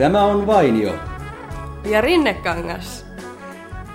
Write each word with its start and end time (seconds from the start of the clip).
Tämä 0.00 0.24
on 0.24 0.46
Vainio. 0.46 0.94
Ja 1.90 2.00
Rinnekangas. 2.00 3.06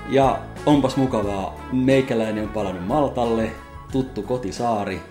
Ja 0.09 0.41
onpas 0.65 0.97
mukavaa. 0.97 1.67
Meikäläinen 1.71 2.43
on 2.43 2.49
palannut 2.49 2.87
Maltalle. 2.87 3.51
Tuttu 3.91 4.21
kotisaari. 4.21 5.01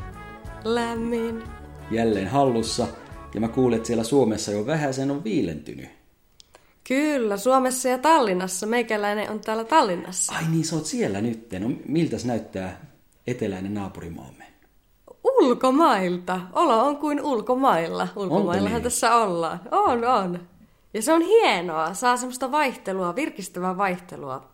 Lämmin. 0.64 1.42
Jälleen 1.90 2.28
hallussa. 2.28 2.86
Ja 3.34 3.40
mä 3.40 3.48
kuulen, 3.48 3.76
että 3.76 3.86
siellä 3.86 4.04
Suomessa 4.04 4.52
jo 4.52 4.66
vähän 4.66 4.94
sen 4.94 5.10
on 5.10 5.24
viilentynyt. 5.24 5.88
Kyllä, 6.88 7.36
Suomessa 7.36 7.88
ja 7.88 7.98
Tallinnassa. 7.98 8.66
Meikäläinen 8.66 9.30
on 9.30 9.40
täällä 9.40 9.64
Tallinnassa. 9.64 10.32
Ai 10.36 10.44
niin, 10.50 10.64
sä 10.64 10.76
oot 10.76 10.86
siellä 10.86 11.20
nyt. 11.20 11.48
No 11.58 11.70
miltä 11.88 12.16
näyttää 12.24 12.80
eteläinen 13.26 13.74
naapurimaamme? 13.74 14.44
Ulkomailta. 15.24 16.40
Olo 16.52 16.86
on 16.86 16.96
kuin 16.96 17.20
ulkomailla. 17.24 18.08
Ulkomaillahan 18.16 18.76
niin? 18.76 18.82
tässä 18.82 19.14
ollaan. 19.14 19.60
On, 19.70 20.04
on. 20.04 20.53
Ja 20.94 21.02
se 21.02 21.12
on 21.12 21.22
hienoa. 21.22 21.94
Saa 21.94 22.16
semmoista 22.16 22.52
vaihtelua, 22.52 23.16
virkistävää 23.16 23.76
vaihtelua 23.76 24.48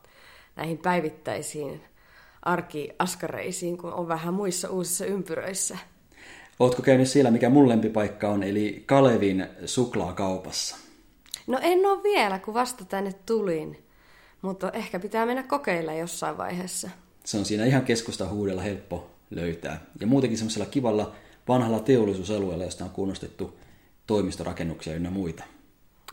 näihin 0.57 0.79
päivittäisiin 0.79 1.83
arkiaskareisiin, 2.43 3.79
kun 3.79 3.93
on 3.93 4.09
vähän 4.09 4.35
muissa 4.35 4.71
uusissa 4.71 5.05
ympyröissä. 5.05 5.79
Ootko 6.61 6.83
käynyt 6.83 7.09
siellä, 7.09 7.31
mikä 7.31 7.51
mun 7.51 7.69
lempipaikka 7.69 8.29
on, 8.29 8.43
eli 8.43 8.83
Kalevin 8.87 9.47
suklaakaupassa? 9.67 10.77
No 11.47 11.59
en 11.63 11.87
ole 11.87 12.03
vielä, 12.03 12.39
kun 12.39 12.55
vasta 12.55 12.85
tänne 12.85 13.13
tulin. 13.27 13.85
Mutta 14.43 14.71
ehkä 14.71 15.01
pitää 15.01 15.27
mennä 15.27 15.43
kokeilla 15.43 15.93
jossain 15.93 16.37
vaiheessa. 16.37 16.91
Se 17.25 17.39
on 17.39 17.45
siinä 17.45 17.65
ihan 17.65 17.85
keskusta 17.85 18.29
huudella 18.29 18.63
helppo 18.63 19.11
löytää. 19.31 19.81
Ja 20.01 20.07
muutenkin 20.07 20.39
semmoisella 20.39 20.67
kivalla 20.67 21.13
vanhalla 21.49 21.81
teollisuusalueella, 21.81 22.65
josta 22.65 22.85
on 22.85 22.91
kunnostettu 22.91 23.59
toimistorakennuksia 24.07 24.95
ynnä 24.95 25.11
muita. 25.11 25.45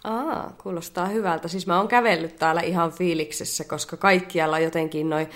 Aa, 0.03 0.53
kuulostaa 0.63 1.05
hyvältä. 1.05 1.47
Siis 1.47 1.67
mä 1.67 1.77
oon 1.77 1.87
kävellyt 1.87 2.35
täällä 2.35 2.61
ihan 2.61 2.91
fiiliksessä, 2.91 3.63
koska 3.63 3.97
kaikkialla 3.97 4.59
jotenkin 4.59 5.09
noin 5.09 5.27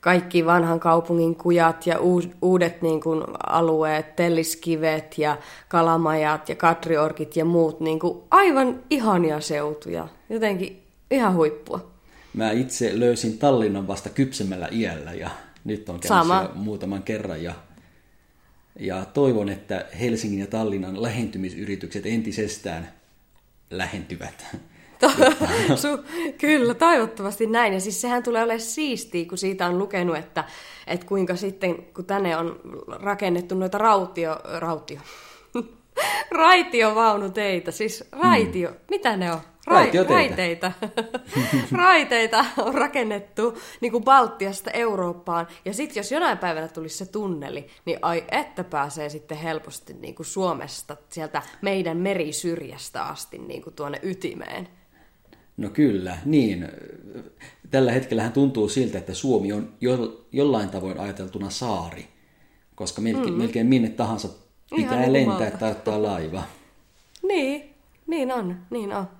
kaikki 0.00 0.46
vanhan 0.46 0.80
kaupungin 0.80 1.36
kujat 1.36 1.86
ja 1.86 1.98
uudet 2.42 2.82
niin 2.82 3.00
kuin, 3.00 3.22
alueet, 3.46 4.16
telliskivet 4.16 5.18
ja 5.18 5.38
kalamajat 5.68 6.48
ja 6.48 6.54
katriorkit 6.54 7.36
ja 7.36 7.44
muut, 7.44 7.80
niin 7.80 7.98
kuin, 7.98 8.18
aivan 8.30 8.82
ihania 8.90 9.40
seutuja. 9.40 10.08
Jotenkin 10.30 10.82
ihan 11.10 11.34
huippua. 11.34 11.90
Mä 12.34 12.50
itse 12.50 13.00
löysin 13.00 13.38
Tallinnan 13.38 13.88
vasta 13.88 14.08
kypsemmällä 14.08 14.68
iällä 14.72 15.12
ja 15.12 15.30
nyt 15.64 15.88
on 15.88 16.00
käynyt 16.00 16.54
muutaman 16.54 17.02
kerran 17.02 17.42
ja, 17.42 17.54
ja 18.78 19.04
toivon, 19.04 19.48
että 19.48 19.86
Helsingin 20.00 20.40
ja 20.40 20.46
Tallinnan 20.46 21.02
lähentymisyritykset 21.02 22.06
entisestään 22.06 22.99
lähentyvät. 23.70 24.46
Su, 25.82 26.04
kyllä, 26.38 26.74
toivottavasti 26.74 27.46
näin. 27.46 27.72
Ja 27.72 27.80
siis 27.80 28.00
sehän 28.00 28.22
tulee 28.22 28.42
olemaan 28.42 28.60
siistiä, 28.60 29.24
kun 29.28 29.38
siitä 29.38 29.66
on 29.66 29.78
lukenut, 29.78 30.16
että, 30.16 30.44
että 30.86 31.06
kuinka 31.06 31.36
sitten, 31.36 31.82
kun 31.82 32.04
tänne 32.04 32.36
on 32.36 32.60
rakennettu 33.02 33.54
noita 33.54 33.78
rautio, 33.78 34.36
rautio, 34.58 35.00
raitiovaunuteitä, 36.30 37.70
siis 37.70 38.04
raitio, 38.12 38.70
mm. 38.70 38.76
mitä 38.90 39.16
ne 39.16 39.32
on? 39.32 39.40
Rai, 39.66 39.90
raiteita. 40.08 40.72
raiteita 41.72 42.44
on 42.58 42.74
rakennettu 42.74 43.58
niin 43.80 43.92
kuin 43.92 44.04
Baltiasta 44.04 44.70
Eurooppaan. 44.70 45.46
Ja 45.64 45.74
sitten 45.74 46.00
jos 46.00 46.12
jonain 46.12 46.38
päivänä 46.38 46.68
tulisi 46.68 46.96
se 46.96 47.06
tunneli, 47.06 47.66
niin 47.84 47.98
ai 48.02 48.24
että 48.30 48.64
pääsee 48.64 49.08
sitten 49.08 49.38
helposti 49.38 49.92
niin 49.92 50.14
kuin 50.14 50.26
Suomesta, 50.26 50.96
sieltä 51.08 51.42
meidän 51.62 51.96
merisyrjästä 51.96 53.02
asti 53.02 53.38
niin 53.38 53.62
kuin 53.62 53.74
tuonne 53.74 54.00
ytimeen. 54.02 54.68
No 55.56 55.68
kyllä, 55.68 56.18
niin. 56.24 56.68
Tällä 57.70 57.92
hetkellähän 57.92 58.32
tuntuu 58.32 58.68
siltä, 58.68 58.98
että 58.98 59.14
Suomi 59.14 59.52
on 59.52 59.72
jo, 59.80 60.24
jollain 60.32 60.68
tavoin 60.68 61.00
ajateltuna 61.00 61.50
saari, 61.50 62.08
koska 62.74 63.02
melkein, 63.02 63.32
mm. 63.32 63.38
melkein 63.38 63.66
minne 63.66 63.88
tahansa 63.88 64.28
pitää 64.76 65.00
Ihan 65.00 65.12
lentää 65.12 65.50
tai 65.50 65.70
ottaa 65.70 66.02
laiva. 66.02 66.42
Niin, 67.22 67.74
niin 68.06 68.32
on, 68.32 68.56
niin 68.70 68.92
on. 68.92 69.19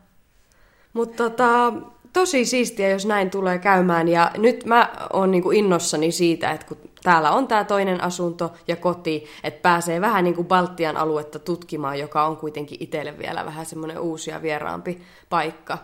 Mutta 0.93 1.17
tota, 1.17 1.73
tosi 2.13 2.45
siistiä, 2.45 2.89
jos 2.89 3.07
näin 3.07 3.31
tulee 3.31 3.59
käymään. 3.59 4.09
Ja 4.09 4.31
nyt 4.37 4.65
mä 4.65 4.93
oon 5.13 5.31
niinku 5.31 5.51
innossani 5.51 6.13
siitä, 6.13 6.51
että 6.51 6.67
kun 6.67 6.77
täällä 7.03 7.31
on 7.31 7.49
tämä 7.49 7.65
toinen 7.65 8.03
asunto 8.03 8.53
ja 8.69 8.77
koti, 8.77 9.25
että 9.45 9.63
pääsee 9.63 10.01
vähän 10.01 10.25
niin 10.25 10.35
kuin 10.35 10.49
Baltian 10.49 10.97
aluetta 10.97 11.39
tutkimaan, 11.39 11.99
joka 11.99 12.27
on 12.27 12.37
kuitenkin 12.37 12.79
itselle 12.81 13.19
vielä 13.19 13.45
vähän 13.45 13.67
semmoinen 13.67 13.99
uusi 13.99 14.31
ja 14.31 14.43
vieraampi 14.43 15.03
paikka. 15.29 15.79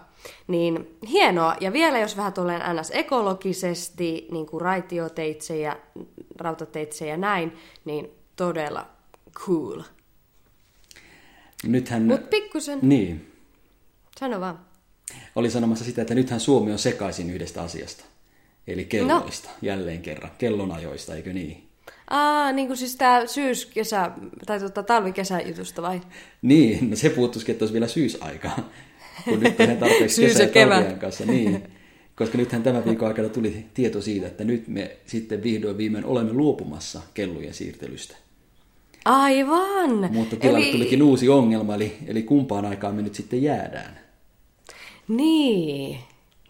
Niin 0.47 0.99
hienoa. 1.09 1.57
Ja 1.61 1.73
vielä 1.73 1.99
jos 1.99 2.17
vähän 2.17 2.33
tulee 2.33 2.61
ns. 2.75 2.91
ekologisesti, 2.95 4.29
niin 4.31 4.47
kuin 4.47 4.61
raitioteitse 4.61 5.59
ja 5.59 5.77
rautateitse 6.39 7.07
ja 7.07 7.17
näin, 7.17 7.57
niin 7.85 8.11
todella 8.37 8.87
cool. 9.33 9.83
Nythän... 11.65 12.03
Mut 12.03 12.31
pikkusen... 12.31 12.79
Niin. 12.83 13.33
Sano 14.19 14.41
vaan. 14.41 14.66
Oli 15.37 15.51
sanomassa 15.51 15.85
sitä, 15.85 16.03
että 16.03 16.15
nythän 16.15 16.41
Suomi 16.41 16.73
on 16.73 16.79
sekaisin 16.79 17.31
yhdestä 17.31 17.63
asiasta. 17.63 18.05
Eli 18.67 18.85
kelloista, 18.85 19.49
no. 19.49 19.55
jälleen 19.63 20.03
kerran. 20.03 20.31
Kellonajoista, 20.39 21.15
eikö 21.15 21.33
niin? 21.33 21.67
Aa, 22.11 22.53
niin 22.53 22.67
kuin 22.67 22.77
siis 22.77 22.97
tämä 22.97 23.27
syyskesä, 23.27 24.11
tai 24.47 24.61
tota, 24.61 24.83
talvikesäjutusta 24.83 25.83
vai? 25.83 26.01
Niin, 26.43 26.91
no 26.91 26.97
se 26.97 27.11
puuttuisikin, 27.11 27.53
että 27.53 27.65
olisi 27.65 27.73
vielä 27.73 27.89
syysaika. 27.89 28.51
Kun 29.25 29.41
nyt 29.41 29.57
tehdään 29.57 29.79
tarpeeksi 29.79 30.23
kesä- 30.27 30.43
ja 30.43 30.49
talvien 30.49 30.99
kanssa. 30.99 31.27
Niin. 31.27 31.63
Koska 32.17 32.39
nythän 32.39 32.63
tämän 32.63 32.85
viikon 32.85 33.09
aikana 33.09 33.29
tuli 33.29 33.67
tieto 33.75 34.01
siitä, 34.01 34.27
että 34.27 34.45
nyt 34.45 34.69
me 34.69 34.97
sitten 35.07 35.43
vihdoin 35.43 35.79
viimein 35.79 36.05
olemme 36.05 36.33
luopumassa 36.33 37.03
kellojen 37.15 37.55
siirtelystä. 37.55 38.17
Aivan! 39.05 40.13
Mutta 40.13 40.37
tilalle 40.37 40.65
eli... 40.65 40.73
tulikin 40.73 41.03
uusi 41.03 41.29
ongelma, 41.29 41.75
eli, 41.75 41.97
eli 42.07 42.23
kumpaan 42.23 42.65
aikaan 42.65 42.95
me 42.95 43.03
nyt 43.03 43.15
sitten 43.15 43.43
jäädään. 43.43 44.06
Niin, 45.09 45.99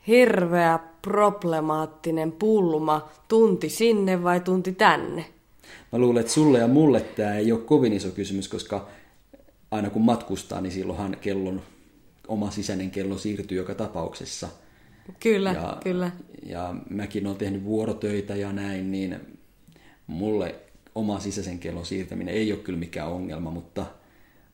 hirveä 0.06 0.78
problemaattinen 1.02 2.32
pulma, 2.32 3.08
tunti 3.28 3.68
sinne 3.68 4.22
vai 4.22 4.40
tunti 4.40 4.72
tänne? 4.72 5.24
Mä 5.92 5.98
luulen, 5.98 6.20
että 6.20 6.32
sulle 6.32 6.58
ja 6.58 6.68
mulle 6.68 7.00
tämä 7.00 7.34
ei 7.34 7.52
ole 7.52 7.60
kovin 7.60 7.92
iso 7.92 8.10
kysymys, 8.10 8.48
koska 8.48 8.88
aina 9.70 9.90
kun 9.90 10.02
matkustaa, 10.02 10.60
niin 10.60 10.72
silloinhan 10.72 11.16
kellon, 11.20 11.62
oma 12.28 12.50
sisäinen 12.50 12.90
kello 12.90 13.18
siirtyy 13.18 13.58
joka 13.58 13.74
tapauksessa. 13.74 14.48
Kyllä, 15.20 15.52
ja, 15.52 15.76
kyllä. 15.82 16.10
Ja 16.42 16.74
mäkin 16.90 17.26
olen 17.26 17.38
tehnyt 17.38 17.64
vuorotöitä 17.64 18.36
ja 18.36 18.52
näin, 18.52 18.92
niin 18.92 19.38
mulle 20.06 20.54
oma 20.94 21.20
sisäisen 21.20 21.58
kellon 21.58 21.86
siirtäminen 21.86 22.34
ei 22.34 22.52
ole 22.52 22.60
kyllä 22.60 22.78
mikään 22.78 23.08
ongelma, 23.08 23.50
mutta, 23.50 23.86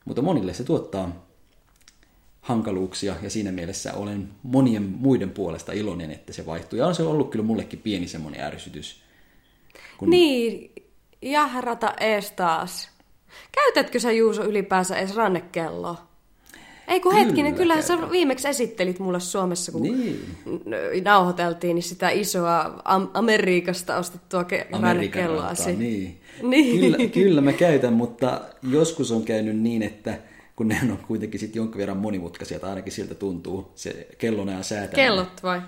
mutta 0.05 0.23
monille 0.23 0.55
se 0.55 0.65
tuottaa 0.65 1.32
hankaluuksia 2.43 3.17
ja 3.23 3.31
siinä 3.31 3.53
mielessä 3.53 3.95
olen 3.95 4.29
monien 4.43 4.83
muiden 4.83 5.31
puolesta 5.31 5.73
iloinen, 5.73 6.11
että 6.11 6.33
se 6.33 6.47
vaihtuu. 6.47 6.79
Ja 6.79 6.87
on 6.87 6.95
se 6.95 7.03
ollut 7.03 7.31
kyllä 7.31 7.45
mullekin 7.45 7.79
pieni 7.79 8.09
semmoinen 8.09 8.41
ärsytys. 8.41 9.03
Kun... 9.99 10.11
Niin, 10.11 10.73
jahrata 11.23 11.95
ees 12.01 12.31
taas. 12.31 12.91
Käytätkö 13.53 14.01
sä 14.01 14.13
Juuso 14.13 14.45
ylipäänsä 14.45 14.97
edes 14.97 15.17
rannekelloa? 15.17 16.13
Ei 16.89 17.01
kun 17.01 17.13
kyllä 17.13 17.25
hetkinen, 17.25 17.55
kyllähän 17.55 17.83
sä 17.83 18.11
viimeksi 18.11 18.49
esittelit 18.49 18.99
mulle 18.99 19.21
Suomessa, 19.21 19.73
kun 19.73 19.83
niin. 19.83 20.25
nauhoiteltiin 21.05 21.75
niin 21.75 21.83
sitä 21.83 22.11
isoa 22.11 22.83
Amerikasta 23.15 23.97
ostettua 23.97 24.43
ke- 24.43 24.81
rannekelloasi. 24.83 25.77
Niin. 25.77 26.21
niin. 26.43 26.81
Kyllä, 26.81 27.09
kyllä 27.09 27.41
mä 27.41 27.53
käytän, 27.53 27.93
mutta 27.93 28.41
joskus 28.71 29.13
on 29.13 29.23
käynyt 29.23 29.59
niin, 29.59 29.83
että 29.83 30.19
kun 30.57 30.69
ne 30.69 30.79
on 30.83 30.99
kuitenkin 31.07 31.41
sitten 31.41 31.61
jonkin 31.61 31.79
verran 31.79 31.97
monimutkaisia, 31.97 32.61
tai 32.61 32.71
ainakin 32.71 32.93
siltä 32.93 33.15
tuntuu 33.15 33.73
se 33.75 34.09
kellonajan 34.19 34.65
säätäminen. 34.65 35.07
Kellot 35.07 35.43
vai? 35.43 35.63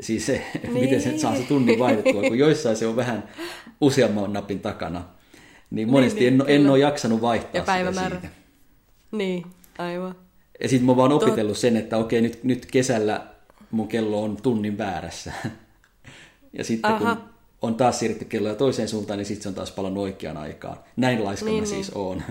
Siis 0.00 0.26
se, 0.26 0.42
niin. 0.62 0.72
miten 0.84 1.02
se 1.02 1.18
saa 1.18 1.36
se 1.36 1.42
tunnin 1.42 1.78
vaihdettua, 1.78 2.22
kun 2.22 2.38
joissain 2.38 2.76
se 2.76 2.86
on 2.86 2.96
vähän 2.96 3.28
useamman 3.80 4.32
napin 4.32 4.60
takana. 4.60 5.04
Niin 5.70 5.90
monesti 5.90 6.20
niin, 6.20 6.38
niin, 6.38 6.50
en, 6.50 6.60
en 6.60 6.70
ole 6.70 6.78
jaksanut 6.78 7.20
vaihtaa 7.20 7.50
ja 7.54 7.62
päivämäärä. 7.62 8.20
siitä. 8.20 8.28
Niin, 9.12 9.46
aivan. 9.78 10.14
Ja 10.60 10.68
sitten 10.68 10.86
mä 10.86 10.90
oon 10.90 10.96
vaan 10.96 11.12
opitellut 11.12 11.58
sen, 11.58 11.76
että 11.76 11.96
okei, 11.96 12.20
nyt, 12.20 12.44
nyt 12.44 12.66
kesällä 12.66 13.26
mun 13.70 13.88
kello 13.88 14.22
on 14.22 14.36
tunnin 14.42 14.78
väärässä. 14.78 15.32
Ja 16.58 16.64
sitten 16.64 16.90
Aha. 16.90 17.16
kun 17.16 17.24
on 17.62 17.74
taas 17.74 17.98
siirretty 17.98 18.24
kelloja 18.24 18.54
toiseen 18.54 18.88
suuntaan, 18.88 19.18
niin 19.18 19.26
sitten 19.26 19.42
se 19.42 19.48
on 19.48 19.54
taas 19.54 19.70
palannut 19.70 20.02
oikeaan 20.02 20.36
aikaan. 20.36 20.76
Näin 20.96 21.24
laiska 21.24 21.46
niin, 21.46 21.66
siis 21.66 21.88
niin. 21.88 21.98
oon. 21.98 22.22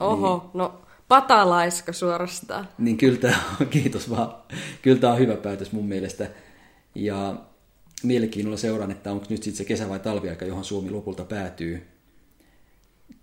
Oho, 0.00 0.38
niin. 0.38 0.50
no 0.58 0.82
Patalaiska 1.12 1.92
suorastaan. 1.92 2.68
Niin 2.78 2.96
kyllä 2.96 3.18
tämä 3.18 3.38
on, 3.60 3.66
kiitos 3.66 4.10
vaan. 4.10 4.34
Kyllä 4.82 4.98
tämä 4.98 5.12
on 5.12 5.18
hyvä 5.18 5.36
päätös 5.36 5.72
mun 5.72 5.86
mielestä. 5.88 6.30
Ja 6.94 7.34
mielenkiinnolla 8.02 8.56
seuraan, 8.56 8.90
että 8.90 9.12
onko 9.12 9.26
nyt 9.28 9.42
sitten 9.42 9.56
se 9.58 9.64
kesä- 9.64 9.88
vai 9.88 9.98
talviaika, 9.98 10.44
johon 10.44 10.64
Suomi 10.64 10.90
lopulta 10.90 11.24
päätyy. 11.24 11.86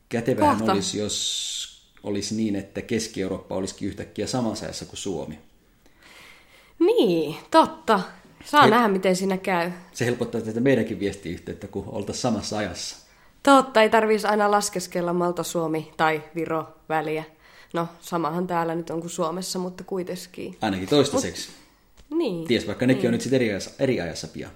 Kätevähän 0.10 0.58
Kohta. 0.58 0.72
olisi, 0.74 1.00
jos 1.00 1.90
olisi 2.04 2.36
niin, 2.36 2.56
että 2.56 2.82
Keski-Eurooppa 2.82 3.56
olisikin 3.56 3.88
yhtäkkiä 3.88 4.28
samassa 4.28 4.66
ajassa 4.66 4.86
kuin 4.86 4.98
Suomi. 4.98 5.40
Niin, 6.80 7.36
totta. 7.52 8.00
Saa 8.46 8.64
Se- 8.64 8.70
nähdä, 8.70 8.88
miten 8.88 9.16
siinä 9.16 9.38
käy. 9.38 9.72
Se 9.94 10.06
helpottaa 10.06 10.42
tätä 10.42 10.60
meidänkin 10.60 11.00
viestiyhteyttä, 11.00 11.68
kun 11.68 11.84
oltaisiin 11.88 12.22
samassa 12.22 12.58
ajassa. 12.58 12.98
Totta, 13.44 13.82
ei 13.82 13.90
tarvitsisi 13.90 14.28
aina 14.28 14.52
laskeskella 14.52 15.14
Malta, 15.14 15.44
Suomi 15.44 15.92
tai 15.98 16.24
Viro 16.36 16.68
väliä. 16.90 17.24
No, 17.74 17.88
samahan 18.00 18.48
täällä 18.48 18.76
nyt 18.76 18.90
on 18.90 19.00
kuin 19.00 19.10
Suomessa, 19.10 19.60
mutta 19.60 19.84
kuitenkin. 19.84 20.58
Ainakin 20.62 20.90
toistaiseksi. 20.90 21.50
Niin. 22.10 22.48
Ties, 22.48 22.68
vaikka 22.68 22.88
nekin 22.88 23.08
on 23.08 23.12
nyt 23.12 23.22
sitten 23.22 23.36
eri 23.36 23.50
ajassa, 23.50 23.72
eri 23.80 24.02
ajassa 24.02 24.28
pian. 24.28 24.52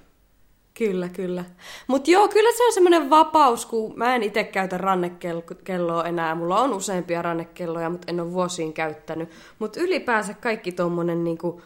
Kyllä, 0.74 1.10
kyllä. 1.10 1.46
Mutta 1.88 2.12
joo, 2.12 2.28
kyllä 2.28 2.58
se 2.58 2.66
on 2.66 2.74
semmoinen 2.74 3.10
vapaus, 3.10 3.66
kun 3.66 3.94
mä 3.96 4.16
en 4.16 4.24
itse 4.24 4.44
käytä 4.44 4.78
rannekelloa 4.78 6.06
enää. 6.06 6.36
Mulla 6.36 6.62
on 6.62 6.74
useampia 6.74 7.22
rannekelloja, 7.22 7.90
mutta 7.90 8.12
en 8.12 8.20
ole 8.20 8.34
vuosiin 8.34 8.74
käyttänyt. 8.74 9.30
Mutta 9.60 9.80
ylipäänsä 9.80 10.34
kaikki 10.34 10.72
tuommoinen 10.72 11.24
niinku 11.24 11.62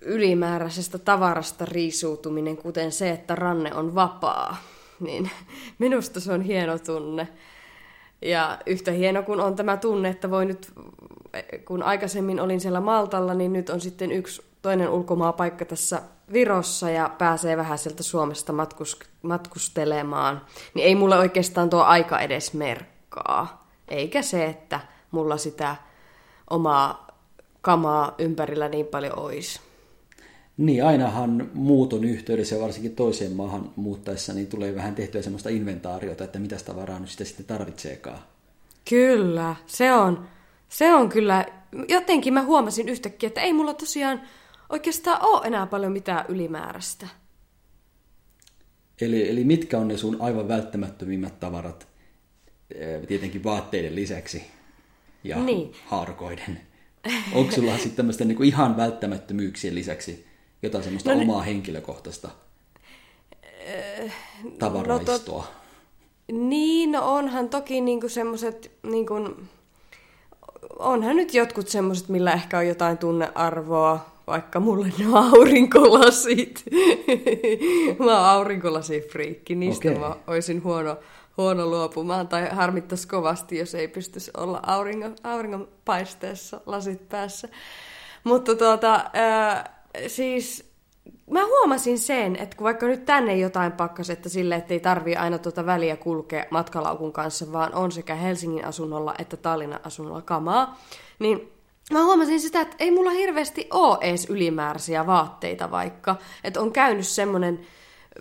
ylimääräisestä 0.00 0.98
tavarasta 0.98 1.64
riisuutuminen, 1.64 2.56
kuten 2.56 2.92
se, 2.92 3.10
että 3.10 3.34
ranne 3.34 3.74
on 3.74 3.94
vapaa, 3.94 4.56
niin 5.00 5.30
minusta 5.78 6.20
se 6.20 6.32
on 6.32 6.42
hieno 6.42 6.78
tunne. 6.78 7.28
Ja 8.22 8.58
yhtä 8.66 8.90
hieno 8.90 9.22
kuin 9.22 9.40
on 9.40 9.56
tämä 9.56 9.76
tunne, 9.76 10.08
että 10.08 10.30
voi 10.30 10.44
nyt, 10.44 10.72
kun 11.64 11.82
aikaisemmin 11.82 12.40
olin 12.40 12.60
siellä 12.60 12.80
Maltalla, 12.80 13.34
niin 13.34 13.52
nyt 13.52 13.70
on 13.70 13.80
sitten 13.80 14.12
yksi 14.12 14.42
toinen 14.62 14.88
ulkomaapaikka 14.88 15.64
tässä 15.64 16.02
Virossa 16.32 16.90
ja 16.90 17.10
pääsee 17.18 17.56
vähän 17.56 17.78
sieltä 17.78 18.02
Suomesta 18.02 18.52
matkus, 18.52 18.98
matkustelemaan. 19.22 20.40
Niin 20.74 20.86
ei 20.86 20.94
mulle 20.94 21.18
oikeastaan 21.18 21.70
tuo 21.70 21.82
aika 21.82 22.20
edes 22.20 22.54
merkkaa. 22.54 23.66
Eikä 23.88 24.22
se, 24.22 24.44
että 24.44 24.80
mulla 25.10 25.36
sitä 25.36 25.76
omaa 26.50 27.06
kamaa 27.60 28.14
ympärillä 28.18 28.68
niin 28.68 28.86
paljon 28.86 29.18
olisi. 29.18 29.60
Niin, 30.56 30.84
ainahan 30.84 31.50
muuton 31.54 32.04
yhteydessä 32.04 32.54
ja 32.56 32.62
varsinkin 32.62 32.96
toiseen 32.96 33.32
maahan 33.32 33.72
muuttaessa, 33.76 34.32
niin 34.32 34.46
tulee 34.46 34.74
vähän 34.74 34.94
tehtyä 34.94 35.22
semmoista 35.22 35.48
inventaariota, 35.48 36.24
että 36.24 36.38
mitä 36.38 36.56
tavaraa 36.64 36.98
nyt 36.98 37.10
sitä 37.10 37.24
sitten 37.24 37.46
tarvitseekaan. 37.46 38.18
Kyllä, 38.88 39.56
se 39.66 39.92
on, 39.92 40.28
se 40.68 40.94
on 40.94 41.08
kyllä, 41.08 41.46
jotenkin 41.88 42.34
mä 42.34 42.42
huomasin 42.42 42.88
yhtäkkiä, 42.88 43.26
että 43.26 43.40
ei 43.40 43.52
mulla 43.52 43.74
tosiaan 43.74 44.22
oikeastaan 44.68 45.22
ole 45.22 45.46
enää 45.46 45.66
paljon 45.66 45.92
mitään 45.92 46.24
ylimääräistä. 46.28 47.06
Eli, 49.00 49.30
eli 49.30 49.44
mitkä 49.44 49.78
on 49.78 49.88
ne 49.88 49.96
sun 49.96 50.16
aivan 50.20 50.48
välttämättömimmät 50.48 51.40
tavarat, 51.40 51.88
eh, 52.74 53.00
tietenkin 53.06 53.44
vaatteiden 53.44 53.94
lisäksi 53.94 54.42
ja 55.24 55.38
Niin. 55.44 55.72
haarukoiden? 55.86 56.60
Onko 57.32 57.52
sulla 57.52 57.74
sitten 57.74 57.96
tämmöistä 57.96 58.24
niin 58.24 58.44
ihan 58.44 58.76
välttämättömyyksien 58.76 59.74
lisäksi 59.74 60.25
jotain 60.62 60.84
semmoista 60.84 61.14
No 61.14 61.22
omaa 61.22 61.42
henkilökohtaista 61.42 62.28
tavaraistoa? 64.58 65.46
Niin, 66.32 66.92
no 66.92 67.14
onhan 67.14 67.48
toki 67.48 67.80
niinku 67.80 68.08
semmoset, 68.08 68.70
niinku, 68.82 69.14
onhan 70.78 71.16
nyt 71.16 71.34
jotkut 71.34 71.68
semmoset, 71.68 72.08
millä 72.08 72.32
ehkä 72.32 72.58
on 72.58 72.66
jotain 72.66 72.98
tunnearvoa, 72.98 74.06
vaikka 74.26 74.60
mulle 74.60 74.92
ne 74.98 75.06
on 75.08 75.14
aurinkolasit. 75.14 76.64
mä 77.98 78.18
oon 78.18 78.28
aurinkolasifriikki, 78.28 79.54
niistä 79.54 79.88
Okei. 79.88 80.00
mä 80.00 80.16
oisin 80.26 80.64
huono, 80.64 80.96
huono 81.36 81.66
luopumaan, 81.66 82.28
tai 82.28 82.48
harmittaisi 82.50 83.08
kovasti, 83.08 83.58
jos 83.58 83.74
ei 83.74 83.88
pystyisi 83.88 84.30
olla 84.36 84.60
auringon, 84.66 85.14
auringon 85.24 85.68
paisteessa 85.84 86.60
lasit 86.66 87.08
päässä. 87.08 87.48
Mutta 88.24 88.54
tuota, 88.54 89.10
ää, 89.12 89.75
siis 90.06 90.76
mä 91.30 91.46
huomasin 91.46 91.98
sen, 91.98 92.36
että 92.36 92.56
kun 92.56 92.64
vaikka 92.64 92.86
nyt 92.86 93.04
tänne 93.04 93.36
jotain 93.36 93.72
pakkasetta 93.72 94.28
sille, 94.28 94.54
että 94.54 94.74
ei 94.74 94.80
tarvii 94.80 95.16
aina 95.16 95.38
tuota 95.38 95.66
väliä 95.66 95.96
kulkea 95.96 96.44
matkalaukun 96.50 97.12
kanssa, 97.12 97.52
vaan 97.52 97.74
on 97.74 97.92
sekä 97.92 98.14
Helsingin 98.14 98.64
asunnolla 98.64 99.14
että 99.18 99.36
Tallinnan 99.36 99.80
asunnolla 99.84 100.22
kamaa, 100.22 100.80
niin 101.18 101.52
mä 101.92 102.04
huomasin 102.04 102.40
sitä, 102.40 102.60
että 102.60 102.76
ei 102.78 102.90
mulla 102.90 103.10
hirveästi 103.10 103.68
ole 103.72 103.98
edes 104.00 104.30
ylimääräisiä 104.30 105.06
vaatteita 105.06 105.70
vaikka. 105.70 106.16
Että 106.44 106.60
on 106.60 106.72
käynyt 106.72 107.06
semmoinen, 107.06 107.60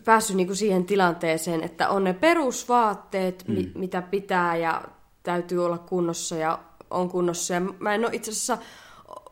päässyt 0.06 0.36
niinku 0.36 0.56
siihen 0.56 0.86
tilanteeseen, 0.86 1.64
että 1.64 1.90
on 1.90 2.04
ne 2.04 2.14
perusvaatteet, 2.14 3.44
mm. 3.48 3.54
mi- 3.54 3.72
mitä 3.76 4.02
pitää 4.02 4.56
ja 4.56 4.82
täytyy 5.24 5.66
olla 5.66 5.78
kunnossa 5.78 6.36
ja 6.36 6.60
on 6.90 7.10
kunnossa. 7.10 7.54
Ja 7.54 7.62
mä 7.62 7.96
en 7.96 8.06
ole 8.06 8.16
itse 8.16 8.32
asiassa 8.32 8.58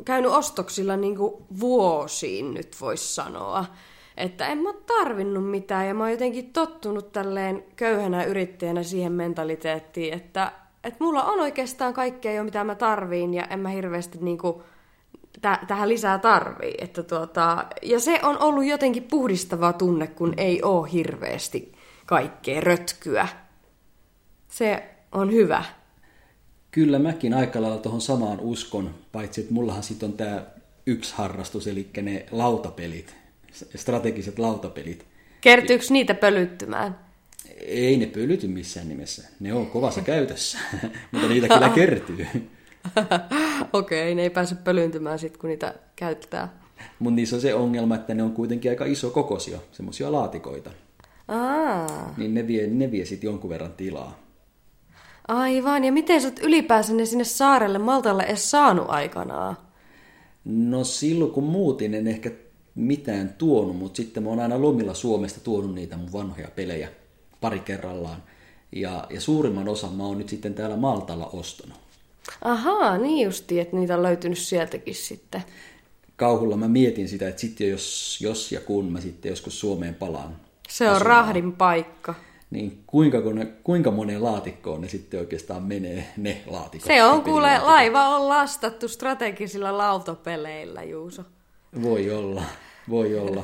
käynyt 0.05 0.31
ostoksilla 0.31 0.97
niinku 0.97 1.45
vuosiin 1.59 2.53
nyt 2.53 2.75
voisi 2.81 3.15
sanoa. 3.15 3.65
Että 4.17 4.47
en 4.47 4.57
mä 4.57 4.69
ole 4.69 4.77
tarvinnut 4.85 5.49
mitään 5.49 5.87
ja 5.87 5.93
mä 5.93 6.03
oon 6.03 6.11
jotenkin 6.11 6.53
tottunut 6.53 7.11
tälleen 7.11 7.63
köyhänä 7.75 8.23
yrittäjänä 8.23 8.83
siihen 8.83 9.11
mentaliteettiin, 9.11 10.13
että, 10.13 10.51
että 10.83 11.03
mulla 11.03 11.23
on 11.23 11.39
oikeastaan 11.39 11.93
kaikkea 11.93 12.33
jo 12.33 12.43
mitä 12.43 12.63
mä 12.63 12.75
tarviin 12.75 13.33
ja 13.33 13.43
en 13.43 13.59
mä 13.59 13.69
hirveästi 13.69 14.17
niinku 14.21 14.63
tä- 15.41 15.59
tähän 15.67 15.89
lisää 15.89 16.19
tarvii. 16.19 16.73
Että 16.77 17.03
tuota, 17.03 17.65
ja 17.81 17.99
se 17.99 18.19
on 18.23 18.41
ollut 18.41 18.65
jotenkin 18.65 19.03
puhdistava 19.03 19.73
tunne, 19.73 20.07
kun 20.07 20.33
ei 20.37 20.61
oo 20.63 20.83
hirveästi 20.83 21.73
kaikkea 22.05 22.61
rötkyä. 22.61 23.27
Se 24.47 24.89
on 25.11 25.31
hyvä. 25.31 25.63
Kyllä 26.73 26.99
mäkin 26.99 27.33
aika 27.33 27.61
lailla 27.61 27.77
tuohon 27.77 28.01
samaan 28.01 28.39
uskon, 28.39 28.95
paitsi 29.11 29.41
että 29.41 29.53
mullahan 29.53 29.83
sitten 29.83 30.09
on 30.09 30.17
tämä 30.17 30.45
yksi 30.85 31.13
harrastus, 31.15 31.67
eli 31.67 31.89
ne 32.01 32.25
lautapelit, 32.31 33.15
strategiset 33.75 34.39
lautapelit. 34.39 35.05
Kertyykö 35.41 35.85
niitä 35.89 36.13
pölyttymään? 36.13 36.99
Ei 37.59 37.97
ne 37.97 38.05
pölyty 38.05 38.47
missään 38.47 38.89
nimessä, 38.89 39.27
ne 39.39 39.53
on 39.53 39.67
kovassa 39.67 40.01
käytössä, 40.01 40.57
mutta 41.11 41.27
niitä 41.27 41.47
kyllä 41.47 41.69
kertyy. 41.79 42.27
Okei, 43.73 44.15
ne 44.15 44.21
ei 44.21 44.29
pääse 44.29 44.55
pölyyntymään 44.55 45.19
sitten, 45.19 45.39
kun 45.39 45.49
niitä 45.49 45.75
käytetään. 45.95 46.51
Mutta 46.99 47.15
niissä 47.15 47.35
on 47.35 47.41
se 47.41 47.53
ongelma, 47.53 47.95
että 47.95 48.13
ne 48.13 48.23
on 48.23 48.31
kuitenkin 48.31 48.71
aika 48.71 48.85
iso 48.85 49.09
kokoisia, 49.09 49.59
semmoisia 49.71 50.11
laatikoita. 50.11 50.71
Aa, 51.27 52.13
Niin 52.17 52.33
ne 52.33 52.47
vie, 52.47 52.67
ne 52.67 52.91
vie 52.91 53.05
sitten 53.05 53.27
jonkun 53.27 53.49
verran 53.49 53.73
tilaa. 53.73 54.22
Aivan. 55.27 55.83
Ja 55.83 55.91
miten 55.91 56.21
sä 56.21 56.27
oot 56.27 56.39
ylipäänsä 56.39 56.93
ne 56.93 57.05
sinne 57.05 57.23
saarelle 57.23 57.79
Maltalle 57.79 58.23
edes 58.23 58.51
saanut 58.51 58.85
aikanaan? 58.89 59.57
No 60.45 60.83
silloin 60.83 61.31
kun 61.31 61.43
muutin 61.43 61.93
en 61.93 62.07
ehkä 62.07 62.31
mitään 62.75 63.35
tuonut, 63.37 63.77
mutta 63.77 63.97
sitten 63.97 64.23
mä 64.23 64.29
oon 64.29 64.39
aina 64.39 64.61
lomilla 64.61 64.93
Suomesta 64.93 65.39
tuonut 65.39 65.75
niitä 65.75 65.97
mun 65.97 66.13
vanhoja 66.13 66.47
pelejä 66.55 66.89
pari 67.41 67.59
kerrallaan. 67.59 68.23
Ja, 68.71 69.07
ja 69.09 69.21
suurimman 69.21 69.69
osan 69.69 69.93
mä 69.93 70.03
oon 70.03 70.17
nyt 70.17 70.29
sitten 70.29 70.53
täällä 70.53 70.77
Maltalla 70.77 71.27
ostanut. 71.27 71.77
Ahaa, 72.41 72.97
niin 72.97 73.25
justi, 73.25 73.59
että 73.59 73.75
niitä 73.75 73.95
on 73.95 74.03
löytynyt 74.03 74.37
sieltäkin 74.37 74.95
sitten. 74.95 75.43
Kauhulla 76.15 76.57
mä 76.57 76.67
mietin 76.67 77.09
sitä, 77.09 77.27
että 77.27 77.41
sitten 77.41 77.69
jos, 77.69 78.17
jos 78.21 78.51
ja 78.51 78.61
kun 78.61 78.91
mä 78.91 79.01
sitten 79.01 79.29
joskus 79.29 79.59
Suomeen 79.59 79.95
palaan, 79.95 80.35
Se 80.69 80.89
on 80.89 81.01
rahdin 81.01 81.51
paikka. 81.51 82.15
Niin 82.53 82.83
kuinka, 82.87 83.17
ne, 83.33 83.45
kuinka 83.45 83.91
moneen 83.91 84.23
laatikkoon 84.23 84.81
ne 84.81 84.89
sitten 84.89 85.19
oikeastaan 85.19 85.63
menee, 85.63 86.07
ne 86.17 86.41
laatikot? 86.47 86.87
Se 86.87 87.03
on 87.03 87.23
kuule, 87.23 87.59
laiva 87.59 88.07
on 88.07 88.29
lastattu 88.29 88.87
strategisilla 88.87 89.77
lautapeleillä, 89.77 90.83
Juuso. 90.83 91.23
Voi 91.81 92.11
olla, 92.11 92.43
voi 92.89 93.19
olla. 93.19 93.43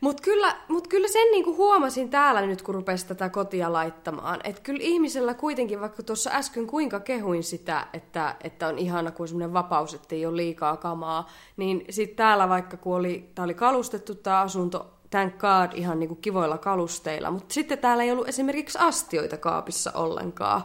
Mutta 0.00 0.22
kyllä, 0.22 0.56
mut 0.68 0.88
kyllä 0.88 1.08
sen 1.08 1.30
niinku 1.32 1.56
huomasin 1.56 2.10
täällä 2.10 2.40
nyt, 2.40 2.62
kun 2.62 2.74
rupesi 2.74 3.06
tätä 3.06 3.28
kotia 3.28 3.72
laittamaan. 3.72 4.40
Että 4.44 4.62
kyllä 4.62 4.80
ihmisellä 4.82 5.34
kuitenkin, 5.34 5.80
vaikka 5.80 6.02
tuossa 6.02 6.30
äsken 6.30 6.66
kuinka 6.66 7.00
kehuin 7.00 7.42
sitä, 7.42 7.86
että, 7.92 8.36
että 8.44 8.66
on 8.68 8.78
ihana 8.78 9.10
kuin 9.10 9.28
semmoinen 9.28 9.52
vapaus, 9.52 9.94
että 9.94 10.14
ei 10.14 10.26
ole 10.26 10.36
liikaa 10.36 10.76
kamaa, 10.76 11.30
niin 11.56 11.84
sitten 11.90 12.16
täällä 12.16 12.48
vaikka 12.48 12.76
kun 12.76 12.96
oli, 12.96 13.30
tää 13.34 13.44
oli 13.44 13.54
kalustettu 13.54 14.14
tämä 14.14 14.40
asunto, 14.40 14.94
thank 15.14 15.38
god, 15.38 15.78
ihan 15.78 15.98
niinku 15.98 16.14
kivoilla 16.14 16.58
kalusteilla, 16.58 17.30
mutta 17.30 17.54
sitten 17.54 17.78
täällä 17.78 18.02
ei 18.02 18.12
ollut 18.12 18.28
esimerkiksi 18.28 18.78
astioita 18.80 19.36
kaapissa 19.36 19.92
ollenkaan. 19.94 20.64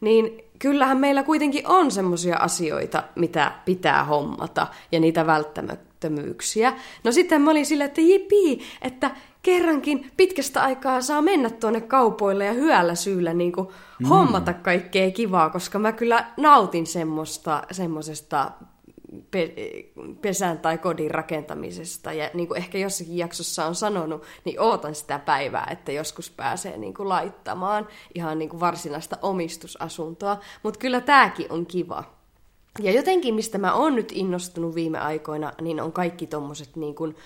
Niin 0.00 0.44
kyllähän 0.58 0.98
meillä 0.98 1.22
kuitenkin 1.22 1.66
on 1.66 1.90
semmoisia 1.90 2.36
asioita, 2.36 3.02
mitä 3.16 3.52
pitää 3.64 4.04
hommata 4.04 4.66
ja 4.92 5.00
niitä 5.00 5.26
välttämättömyyksiä. 5.26 6.72
No 7.04 7.12
sitten 7.12 7.42
mä 7.42 7.50
olin 7.50 7.66
silleen, 7.66 7.88
että 7.88 8.00
jipi, 8.00 8.60
että 8.82 9.10
kerrankin 9.42 10.10
pitkästä 10.16 10.62
aikaa 10.62 11.00
saa 11.00 11.22
mennä 11.22 11.50
tuonne 11.50 11.80
kaupoille 11.80 12.44
ja 12.44 12.52
hyvällä 12.52 12.94
syyllä 12.94 13.34
niin 13.34 13.52
kuin 13.52 13.68
mm. 13.98 14.06
hommata 14.06 14.52
kaikkea 14.52 15.10
kivaa, 15.10 15.50
koska 15.50 15.78
mä 15.78 15.92
kyllä 15.92 16.26
nautin 16.36 16.86
semmoista, 16.86 17.62
semmosesta 17.70 18.50
pe- 19.30 19.54
pesän 20.20 20.58
tai 20.58 20.78
kodin 20.78 21.10
rakentamisesta. 21.10 22.12
Ja 22.12 22.30
niin 22.34 22.48
kuin 22.48 22.58
ehkä 22.58 22.78
jossakin 22.78 23.16
jaksossa 23.16 23.66
on 23.66 23.74
sanonut, 23.74 24.22
niin 24.44 24.60
ootan 24.60 24.94
sitä 24.94 25.18
päivää, 25.18 25.68
että 25.70 25.92
joskus 25.92 26.30
pääsee 26.30 26.76
niin 26.76 26.94
kuin 26.94 27.08
laittamaan 27.08 27.88
ihan 28.14 28.38
niin 28.38 28.48
kuin 28.48 28.60
varsinaista 28.60 29.16
omistusasuntoa. 29.22 30.40
Mutta 30.62 30.78
kyllä 30.78 31.00
tämäkin 31.00 31.46
on 31.50 31.66
kiva. 31.66 32.04
Ja 32.80 32.92
jotenkin, 32.92 33.34
mistä 33.34 33.58
mä 33.58 33.74
oon 33.74 33.94
nyt 33.94 34.12
innostunut 34.12 34.74
viime 34.74 34.98
aikoina, 34.98 35.52
niin 35.60 35.80
on 35.80 35.92
kaikki 35.92 36.26
tommoset 36.26 36.76
niin 36.76 36.94
kuin 36.94 37.16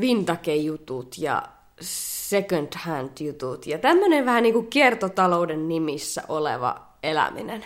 vintage-jutut 0.00 1.18
ja 1.18 1.42
second 1.80 2.72
hand 2.76 3.10
jutut 3.20 3.66
ja 3.66 3.78
tämmöinen 3.78 4.26
vähän 4.26 4.42
niin 4.42 4.52
kuin 4.54 4.66
kiertotalouden 4.66 5.68
nimissä 5.68 6.22
oleva 6.28 6.86
eläminen. 7.02 7.64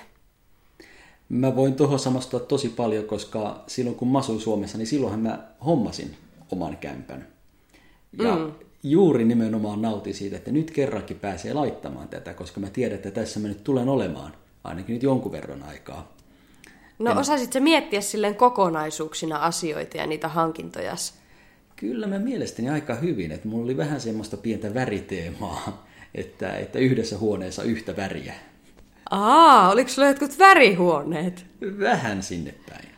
Mä 1.29 1.57
voin 1.57 1.75
tuohon 1.75 1.99
samastua 1.99 2.41
tosi 2.41 2.69
paljon, 2.69 3.05
koska 3.05 3.65
silloin 3.67 3.97
kun 3.97 4.09
mä 4.09 4.19
asuin 4.19 4.41
Suomessa, 4.41 4.79
niin 4.79 4.87
silloinhan 4.87 5.21
mä 5.21 5.39
hommasin 5.65 6.17
oman 6.53 6.77
kämpän. 6.77 7.27
Ja 8.23 8.37
mm. 8.37 8.53
juuri 8.83 9.25
nimenomaan 9.25 9.83
nautin 9.83 10.15
siitä, 10.15 10.37
että 10.37 10.51
nyt 10.51 10.71
kerrankin 10.71 11.19
pääsee 11.19 11.53
laittamaan 11.53 12.09
tätä, 12.09 12.35
koska 12.35 12.61
mä 12.61 12.71
tiedän, 12.71 12.97
että 12.97 13.11
tässä 13.11 13.41
mä 13.41 13.49
nyt 13.49 13.65
tulen 13.65 13.89
olemaan 13.89 14.33
ainakin 14.65 14.93
nyt 14.93 15.03
jonkun 15.03 15.33
verran 15.33 15.63
aikaa. 15.63 16.13
No 16.99 17.11
en... 17.11 17.19
osasit 17.19 17.53
sä 17.53 17.61
miettiä 17.61 18.01
silleen 18.01 18.35
kokonaisuuksina 18.35 19.37
asioita 19.37 19.97
ja 19.97 20.07
niitä 20.07 20.29
hankintoja? 20.29 20.95
Kyllä 21.77 22.07
mä 22.07 22.19
mielestäni 22.19 22.71
aika 22.71 22.95
hyvin, 22.95 23.33
että 23.33 23.49
mulla 23.49 23.65
oli 23.65 23.77
vähän 23.77 24.01
semmoista 24.01 24.37
pientä 24.37 24.75
väriteemaa, 24.75 25.87
että, 26.15 26.57
että 26.57 26.79
yhdessä 26.79 27.19
huoneessa 27.19 27.63
yhtä 27.63 27.97
väriä. 27.97 28.35
Aa, 29.11 29.71
oliko 29.71 29.89
sulla 29.91 30.09
jotkut 30.09 30.39
värihuoneet? 30.39 31.47
Vähän 31.81 32.23
sinne 32.23 32.55
päin. 32.69 32.89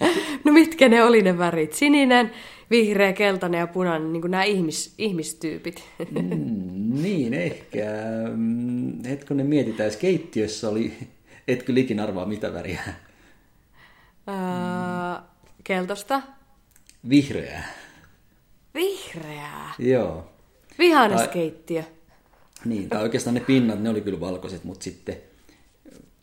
No 0.44 0.52
mitkä 0.52 0.88
ne 0.88 1.04
oli 1.04 1.22
ne 1.22 1.38
värit? 1.38 1.72
Sininen, 1.72 2.30
vihreä, 2.70 3.12
keltainen 3.12 3.58
ja 3.58 3.66
punainen, 3.66 4.12
niin 4.12 4.20
kuin 4.20 4.30
nämä 4.30 4.44
ihmis, 4.44 4.94
ihmistyypit. 4.98 5.84
Mm, 6.10 7.02
niin, 7.02 7.34
ehkä. 7.34 7.84
Mm, 8.36 9.04
Hetkonen 9.04 9.46
mietitään, 9.46 9.90
keittiössä 10.00 10.68
oli, 10.68 10.92
et 11.48 11.62
kyllä 11.62 11.80
ikinä 11.80 12.02
arvaa 12.02 12.26
mitä 12.26 12.52
väriä. 12.54 12.80
Öö, 14.28 15.22
keltosta? 15.64 16.22
Vihreää. 17.08 17.68
Vihreää? 18.74 19.74
Joo. 19.78 20.30
Vihanneskeittiö. 20.78 21.82
Niin, 22.64 22.88
tai 22.88 23.02
oikeastaan 23.02 23.34
ne 23.34 23.40
pinnat, 23.40 23.82
ne 23.82 23.90
oli 23.90 24.00
kyllä 24.00 24.20
valkoiset, 24.20 24.64
mutta 24.64 24.84
sitten 24.84 25.16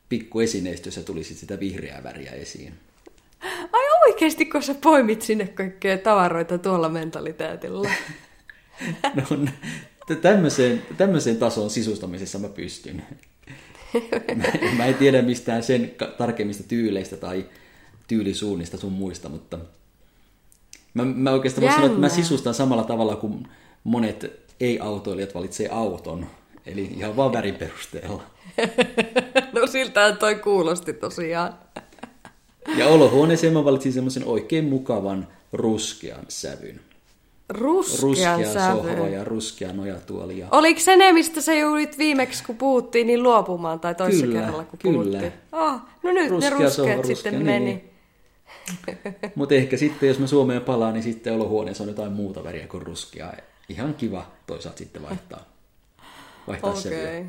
pikku 0.10 0.40
esineistössä 0.40 1.04
tuli 1.04 1.24
sitten 1.24 1.40
sitä 1.40 1.60
vihreää 1.60 2.04
väriä 2.04 2.32
esiin. 2.32 2.74
Ai 3.74 3.84
oikeasti, 4.08 4.46
kun 4.46 4.64
sä 4.64 4.74
poimit 4.74 5.22
sinne 5.22 5.48
kaikkea 5.48 5.98
tavaroita 5.98 6.58
tuolla 6.58 6.90
mentaliteetilla? 6.90 7.90
no, 9.16 9.48
tämmöiseen, 10.22 10.84
tämmöiseen 10.98 11.38
tasoon 11.38 11.70
sisustamisessa 11.70 12.40
mä 12.40 12.50
pystyn. 12.50 13.04
Mä, 14.36 14.44
mä 14.78 14.86
en 14.86 14.96
tiedä 14.96 15.22
mistään 15.22 15.64
sen 15.64 15.92
tarkemmista 16.18 16.64
tyyleistä 16.64 17.18
tai 17.18 17.46
tyylisuunnista 18.08 18.78
sun 18.78 18.92
muista, 18.92 19.30
mutta 19.30 19.60
mä, 20.94 21.06
mä 21.06 21.32
oikeastaan 21.32 21.62
voin 21.62 21.74
sanoa, 21.74 21.88
että 21.88 22.00
mä 22.00 22.10
sisustan 22.10 22.54
samalla 22.54 22.84
tavalla 22.84 23.16
kuin 23.16 23.48
monet 23.84 24.48
ei-autoilijat 24.60 25.36
valitsee 25.36 25.70
auton. 25.72 26.28
Eli 26.68 26.90
ihan 26.98 27.16
vaan 27.16 27.34
värin 27.34 27.56
perusteella. 27.56 28.24
no 29.54 29.68
siltähän 29.68 30.18
toi 30.18 30.36
kuulosti 30.36 30.94
tosiaan. 30.94 31.54
ja 32.78 32.88
olohuoneeseen 32.88 33.54
mä 33.54 33.66
valitsin 33.66 33.94
semmoisen 33.94 34.26
oikein 34.26 34.66
mukavan 34.66 35.28
ruskean 35.54 36.26
sävyn. 36.28 36.82
Ruskean, 37.50 38.02
ruskea 38.02 38.54
sävy. 38.54 38.78
sohva 38.78 39.08
ja 39.08 39.24
ruskea 39.24 39.74
nojatuoli. 39.74 40.38
Ja... 40.38 40.48
Oliko 40.52 40.80
se 40.80 40.96
ne, 40.96 41.12
mistä 41.12 41.42
sä 41.42 41.54
joudut 41.54 41.98
viimeksi, 41.98 42.44
kun 42.44 42.58
puhuttiin, 42.58 43.08
niin 43.08 43.24
luopumaan, 43.24 43.80
tai 43.80 43.96
toisessa 43.96 44.26
Kyllä, 44.26 44.40
kerralla, 44.40 44.64
kun 44.64 44.80
kyllä. 44.80 44.98
puhuttiin? 44.98 45.34
Oh, 45.52 45.82
no 46.04 46.12
nyt 46.12 46.30
Ruskea 46.30 46.50
ne 46.50 46.56
ruskeat 46.56 46.74
sohva, 46.74 47.04
sitten 47.04 47.34
ruskea, 47.34 47.54
meni. 47.54 47.66
niin. 47.66 47.90
Mutta 49.36 49.56
ehkä 49.56 49.78
sitten, 49.78 50.10
jos 50.10 50.20
mä 50.20 50.28
Suomeen 50.28 50.62
palaan, 50.62 50.94
niin 50.94 51.04
sitten 51.04 51.34
olohuoneessa 51.34 51.84
on 51.84 51.90
jotain 51.90 52.12
muuta 52.12 52.44
väriä 52.44 52.68
kuin 52.68 52.82
ruskea. 52.84 53.34
Ihan 53.70 53.94
kiva 53.94 54.32
toisaalta 54.48 54.78
sitten 54.78 55.02
vaihtaa, 55.02 55.46
vaihtaa 56.48 56.70
Okei. 56.70 56.82
sävyä. 56.82 57.26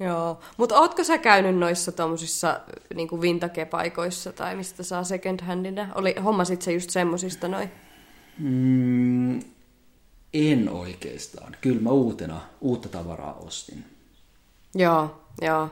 Joo, 0.00 0.40
mutta 0.56 0.80
ootko 0.80 1.04
sä 1.04 1.18
käynyt 1.18 1.58
noissa 1.58 1.92
tommosissa 1.92 2.60
niinku 2.94 3.20
vintage-paikoissa 3.20 4.32
tai 4.32 4.56
mistä 4.56 4.82
saa 4.82 5.04
second 5.04 5.40
handina? 5.40 5.88
Oli, 5.94 6.14
hommasit 6.24 6.62
sä 6.62 6.70
just 6.70 6.90
semmosista 6.90 7.48
noin? 7.48 7.70
Mm, 8.38 9.40
en 10.34 10.68
oikeastaan. 10.68 11.56
Kyllä 11.60 11.80
mä 11.80 11.90
uutena, 11.90 12.40
uutta 12.60 12.88
tavaraa 12.88 13.34
ostin. 13.34 13.84
Joo, 14.74 15.20
joo. 15.42 15.68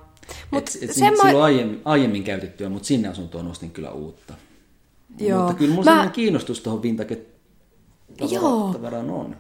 Mut 0.51 0.69
et, 0.69 0.79
et 0.83 0.93
semmo... 0.93 1.23
Silloin 1.23 1.43
aiemmin, 1.43 1.83
aiemmin 1.85 2.25
käytettyä, 2.25 2.69
mutta 2.69 2.87
sinne 2.87 3.09
asuntoon 3.09 3.47
ostin 3.47 3.71
kyllä 3.71 3.91
uutta. 3.91 4.35
Joo. 5.19 5.39
Mutta 5.39 5.55
kyllä 5.55 5.75
mulla 5.75 5.95
Mä- 5.95 6.11
kiinnostus 6.11 6.61
tuohon 6.61 6.83
vintage 6.83 7.19
Joo. 8.31 8.73
tavaraan 8.73 9.11
on. 9.11 9.37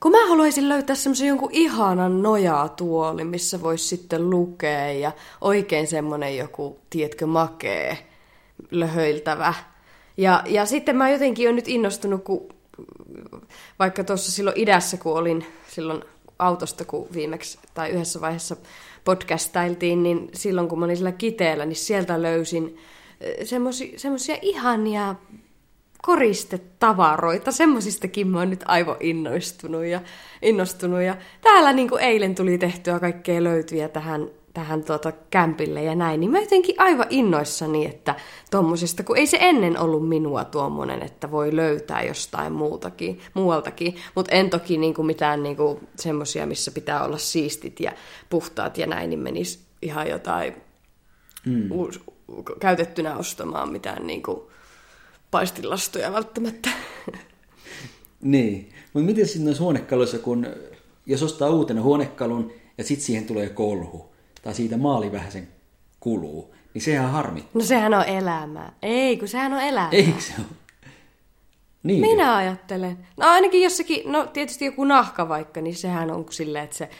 Kun 0.00 0.12
mä 0.12 0.28
haluaisin 0.28 0.68
löytää 0.68 0.96
semmoisen 0.96 1.28
jonkun 1.28 1.50
ihanan 1.52 2.22
nojatuoli, 2.22 3.24
missä 3.24 3.62
voisi 3.62 3.88
sitten 3.88 4.30
lukea 4.30 4.92
ja 4.92 5.12
oikein 5.40 5.86
semmoinen 5.86 6.36
joku, 6.36 6.78
tiedätkö, 6.90 7.26
makee, 7.26 7.98
löhöiltävä. 8.70 9.54
Ja, 10.16 10.42
ja 10.46 10.66
sitten 10.66 10.96
mä 10.96 11.10
jotenkin 11.10 11.48
on 11.48 11.56
nyt 11.56 11.68
innostunut, 11.68 12.24
kun 12.24 12.48
vaikka 13.78 14.04
tuossa 14.04 14.32
silloin 14.32 14.58
idässä, 14.58 14.96
kun 14.96 15.18
olin 15.18 15.46
silloin 15.68 16.04
autosta, 16.38 16.84
kun 16.84 17.08
viimeksi 17.14 17.58
tai 17.74 17.90
yhdessä 17.90 18.20
vaiheessa 18.20 18.56
podcastailtiin, 19.04 20.02
niin 20.02 20.30
silloin 20.34 20.68
kun 20.68 20.78
mä 20.78 20.84
olin 20.84 20.96
sillä 20.96 21.12
kiteellä, 21.12 21.66
niin 21.66 21.76
sieltä 21.76 22.22
löysin 22.22 22.78
semmoisia 23.96 24.36
ihania 24.42 25.14
koristetavaroita, 26.02 27.52
semmosistakin 27.52 28.28
mä 28.28 28.38
oon 28.38 28.50
nyt 28.50 28.64
aivan 28.66 28.96
innostunut 29.00 29.84
ja, 29.84 30.00
innostunut. 30.42 31.02
ja 31.02 31.16
täällä 31.40 31.72
niin 31.72 31.88
kuin 31.88 32.02
eilen 32.02 32.34
tuli 32.34 32.58
tehtyä 32.58 33.00
kaikkea 33.00 33.44
löytyjä 33.44 33.88
tähän, 33.88 34.28
tähän 34.54 34.84
tuota 34.84 35.12
kämpille 35.30 35.82
ja 35.82 35.94
näin, 35.94 36.20
niin 36.20 36.30
mä 36.30 36.40
jotenkin 36.40 36.74
aivan 36.78 37.06
innoissani, 37.10 37.86
että 37.86 38.14
tommosesta, 38.50 39.02
kun 39.02 39.16
ei 39.16 39.26
se 39.26 39.38
ennen 39.40 39.78
ollut 39.78 40.08
minua 40.08 40.44
tuommoinen, 40.44 41.02
että 41.02 41.30
voi 41.30 41.56
löytää 41.56 42.02
jostain 42.02 42.52
muutakin, 42.52 43.20
muualtakin, 43.34 43.96
mutta 44.14 44.34
en 44.34 44.50
toki 44.50 44.78
niin 44.78 44.94
kuin 44.94 45.06
mitään 45.06 45.42
niin 45.42 45.56
kuin 45.56 45.88
semmosia, 45.96 46.46
missä 46.46 46.70
pitää 46.70 47.04
olla 47.04 47.18
siistit 47.18 47.80
ja 47.80 47.92
puhtaat 48.30 48.78
ja 48.78 48.86
näin, 48.86 49.10
niin 49.10 49.20
menisi 49.20 49.60
ihan 49.82 50.08
jotain 50.08 50.54
mm. 51.46 51.70
uus, 51.70 52.00
käytettynä 52.60 53.16
ostamaan 53.16 53.72
mitään 53.72 54.06
niin 54.06 54.22
kuin 54.22 54.40
paistilastoja 55.30 56.12
välttämättä. 56.12 56.70
Niin, 58.20 58.72
mutta 58.92 59.06
miten 59.06 59.26
sitten 59.26 59.44
noissa 59.44 59.62
huonekaluissa, 59.62 60.18
kun 60.18 60.46
jos 61.06 61.22
ostaa 61.22 61.50
uutena 61.50 61.82
huonekalun 61.82 62.52
ja 62.78 62.84
sitten 62.84 63.06
siihen 63.06 63.26
tulee 63.26 63.48
kolhu, 63.48 64.12
tai 64.42 64.54
siitä 64.54 64.76
maali 64.76 65.12
vähän 65.12 65.32
sen 65.32 65.48
kuluu, 66.00 66.54
niin 66.74 66.82
sehän 66.82 67.10
harmittaa. 67.10 67.50
No 67.54 67.64
sehän 67.64 67.94
on 67.94 68.04
elämää. 68.04 68.72
Ei, 68.82 69.16
kun 69.16 69.28
sehän 69.28 69.52
on 69.52 69.60
elämää. 69.60 69.90
Eikö 69.92 70.20
se 70.20 70.32
ole? 70.38 70.46
Niin. 71.82 72.00
Minä 72.00 72.36
ajattelen. 72.36 72.98
No 73.16 73.26
ainakin 73.26 73.62
jossakin, 73.62 74.12
no 74.12 74.26
tietysti 74.26 74.64
joku 74.64 74.84
nahka 74.84 75.28
vaikka, 75.28 75.60
niin 75.60 75.76
sehän 75.76 76.10
on 76.10 76.26
silleen, 76.30 76.64
että 76.64 76.76
se 76.76 76.90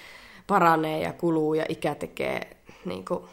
paranee 0.47 1.01
ja 1.01 1.13
kuluu 1.13 1.55
ja 1.55 1.65
ikä 1.69 1.95
tekee 1.95 2.57
niin 2.85 3.05
kuin... 3.05 3.25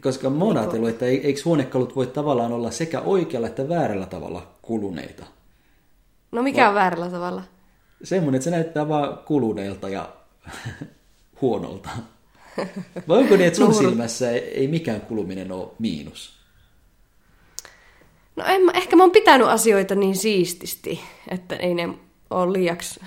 Koska 0.00 0.30
mä 0.30 0.44
oon 0.44 0.56
ajatellut, 0.56 0.88
että 0.88 1.06
ei- 1.06 1.26
eikö 1.26 1.40
huonekalut 1.44 1.96
voi 1.96 2.06
tavallaan 2.06 2.52
olla 2.52 2.70
sekä 2.70 3.00
oikealla 3.00 3.46
että 3.46 3.68
väärällä 3.68 4.06
tavalla 4.06 4.46
kuluneita. 4.62 5.24
No 6.32 6.42
mikä 6.42 6.68
on 6.68 6.74
väärällä 6.74 7.08
tavalla? 7.10 7.42
Semmoinen, 8.04 8.34
että 8.38 8.44
se 8.44 8.50
näyttää 8.50 8.88
vaan 8.88 9.18
kuluneelta 9.18 9.88
ja 9.88 10.08
huonolta. 11.40 11.88
Vai 13.08 13.18
onko 13.18 13.36
niin, 13.36 13.46
että 13.46 13.56
sun 13.56 13.74
silmässä 13.84 14.30
ei, 14.30 14.38
ei 14.40 14.68
mikään 14.68 15.00
kuluminen 15.00 15.52
ole 15.52 15.68
miinus? 15.78 16.32
No 18.36 18.44
en 18.46 18.62
mä, 18.62 18.72
ehkä 18.74 18.96
mä 18.96 19.02
oon 19.02 19.10
pitänyt 19.12 19.48
asioita 19.48 19.94
niin 19.94 20.16
siististi, 20.16 21.00
että 21.28 21.56
ei 21.56 21.74
ne 21.74 21.88
ole 22.30 22.52
liiaksi 22.52 23.00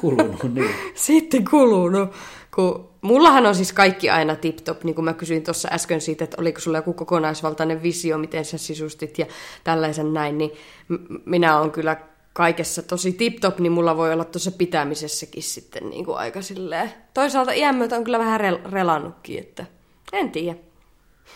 Kulunut, 0.00 0.42
niin. 0.54 0.70
sitten 0.94 1.44
kulunut. 1.50 2.10
Kun 2.54 2.88
mullahan 3.00 3.46
on 3.46 3.54
siis 3.54 3.72
kaikki 3.72 4.10
aina 4.10 4.36
tip-top, 4.36 4.84
niin 4.84 4.94
kuin 4.94 5.04
mä 5.04 5.12
kysyin 5.12 5.42
tuossa 5.42 5.68
äsken 5.72 6.00
siitä, 6.00 6.24
että 6.24 6.36
oliko 6.40 6.60
sulla 6.60 6.78
joku 6.78 6.92
kokonaisvaltainen 6.92 7.82
visio, 7.82 8.18
miten 8.18 8.44
sä 8.44 8.58
sisustit 8.58 9.18
ja 9.18 9.26
tällaisen 9.64 10.14
näin, 10.14 10.38
niin 10.38 10.50
m- 10.88 11.16
minä 11.24 11.58
on 11.60 11.70
kyllä 11.70 11.96
kaikessa 12.32 12.82
tosi 12.82 13.12
tip-top, 13.12 13.58
niin 13.58 13.72
mulla 13.72 13.96
voi 13.96 14.12
olla 14.12 14.24
tuossa 14.24 14.50
pitämisessäkin 14.50 15.42
sitten 15.42 15.90
niin 15.90 16.04
kuin 16.04 16.18
aika 16.18 16.42
silleen. 16.42 16.92
Toisaalta 17.14 17.52
iän 17.52 17.74
myötä 17.76 17.96
on 17.96 18.04
kyllä 18.04 18.18
vähän 18.18 18.40
rel- 18.40 18.70
relannutkin, 18.72 19.38
että 19.38 19.66
en 20.12 20.30
tiedä. 20.30 20.58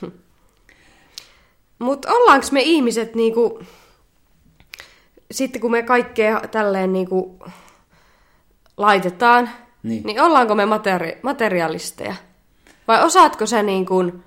Mutta 1.79 2.13
ollaanko 2.13 2.47
me 2.53 2.63
ihmiset 2.63 3.15
niinku, 3.15 3.63
sitten 5.31 5.61
kun 5.61 5.71
me 5.71 5.83
kaikkea 5.83 6.41
tälleen 6.51 6.93
niinku 6.93 7.39
laitetaan, 8.77 9.51
Niin. 9.89 10.03
niin, 10.03 10.21
ollaanko 10.21 10.55
me 10.55 10.65
materi- 10.65 11.19
materialisteja? 11.23 12.15
Vai 12.89 13.05
osaatko 13.05 13.47
sä 13.47 13.63
niin 13.63 13.87
kuin 13.87 14.23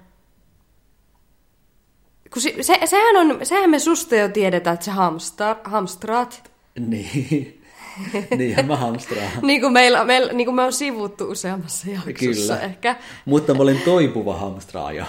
kun 2.34 2.42
se, 2.42 2.56
se, 2.62 2.80
sehän, 2.86 3.16
on, 3.18 3.40
sehän 3.44 3.70
me 3.70 3.80
susta 3.80 4.16
jo 4.16 4.30
tiedetään, 4.30 4.74
että 4.74 4.86
se 4.86 4.92
hamstar, 4.92 5.56
hamstraat. 5.64 6.52
Niin. 6.80 7.62
Niinhän 8.38 8.66
mä 8.66 8.76
hamstraan. 8.76 9.32
niin, 9.42 9.62
kuin 9.62 9.74
meillä, 9.74 10.06
meillä, 10.06 10.34
niin 10.34 10.46
kuin 10.46 10.56
me 10.56 10.62
on 10.64 10.74
sivuttu 10.74 11.24
useammassa 11.32 11.88
jaksossa 11.92 12.54
Kyllä. 12.54 12.60
ehkä. 12.60 12.96
Mutta 13.26 13.54
mä 13.54 13.64
olen 13.64 13.82
toipuva 13.86 14.38
hamstraaja. 14.38 15.06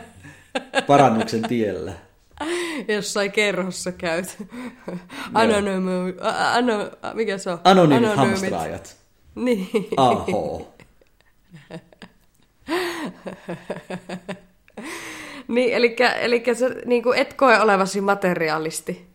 Parannuksen 0.86 1.42
tiellä. 1.42 1.92
Jossain 2.88 3.32
kerhossa 3.32 3.92
käyt. 3.92 4.36
Anonymy, 5.34 6.16
a- 6.20 6.52
ano, 6.54 6.90
mikä 7.14 7.38
se 7.38 7.50
on? 7.50 7.58
Anonyymit. 7.64 8.16
hamstraajat. 8.16 8.96
Niin. 9.36 9.68
Aho. 9.96 10.68
niin, 15.48 15.74
eli, 15.74 15.96
eli 16.20 16.44
sä 16.54 16.70
niin 16.84 17.02
kuin 17.02 17.18
et 17.18 17.34
koe 17.34 17.60
olevasi 17.60 18.00
materiaalisti. 18.00 19.06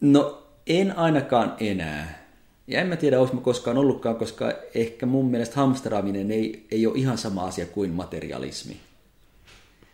No, 0.00 0.42
en 0.66 0.98
ainakaan 0.98 1.54
enää. 1.60 2.20
Ja 2.66 2.80
en 2.80 2.86
mä 2.86 2.96
tiedä, 2.96 3.20
onko 3.20 3.34
mä 3.34 3.40
koskaan 3.40 3.78
ollutkaan, 3.78 4.16
koska 4.16 4.52
ehkä 4.74 5.06
mun 5.06 5.30
mielestä 5.30 5.56
hamstraaminen 5.56 6.30
ei, 6.30 6.66
ei 6.70 6.86
ole 6.86 6.98
ihan 6.98 7.18
sama 7.18 7.44
asia 7.44 7.66
kuin 7.66 7.90
materialismi. 7.90 8.76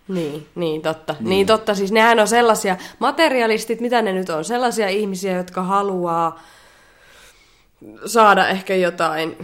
Niin, 0.08 0.46
niin 0.54 0.82
totta. 0.82 1.12
Niin. 1.12 1.28
niin 1.28 1.46
totta, 1.46 1.74
siis 1.74 1.92
nehän 1.92 2.20
on 2.20 2.28
sellaisia, 2.28 2.76
materialistit, 2.98 3.80
mitä 3.80 4.02
ne 4.02 4.12
nyt 4.12 4.28
on, 4.28 4.44
sellaisia 4.44 4.88
ihmisiä, 4.88 5.36
jotka 5.36 5.62
haluaa 5.62 6.40
saada 8.06 8.48
ehkä 8.48 8.74
jotain. 8.74 9.36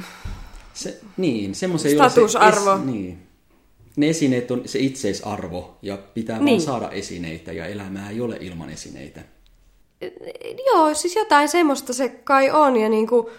Se, 0.75 1.01
niin, 1.17 1.55
semmoisen 1.55 1.93
Statusarvo. 1.93 2.77
Se, 2.77 2.81
es, 2.81 2.87
niin. 2.87 3.19
Ne 3.97 4.09
esineet 4.09 4.51
on 4.51 4.63
se 4.67 4.79
itseisarvo 4.79 5.79
ja 5.83 5.97
pitää 5.97 6.39
niin. 6.39 6.47
Vaan 6.47 6.61
saada 6.61 6.91
esineitä 6.91 7.53
ja 7.53 7.67
elämää 7.67 8.11
ei 8.11 8.21
ole 8.21 8.37
ilman 8.41 8.71
esineitä. 8.71 9.21
Joo, 10.67 10.95
siis 10.95 11.17
jotain 11.17 11.49
semmoista 11.49 11.93
se 11.93 12.09
kai 12.09 12.51
on 12.51 12.77
ja 12.77 12.89
niinku, 12.89 13.31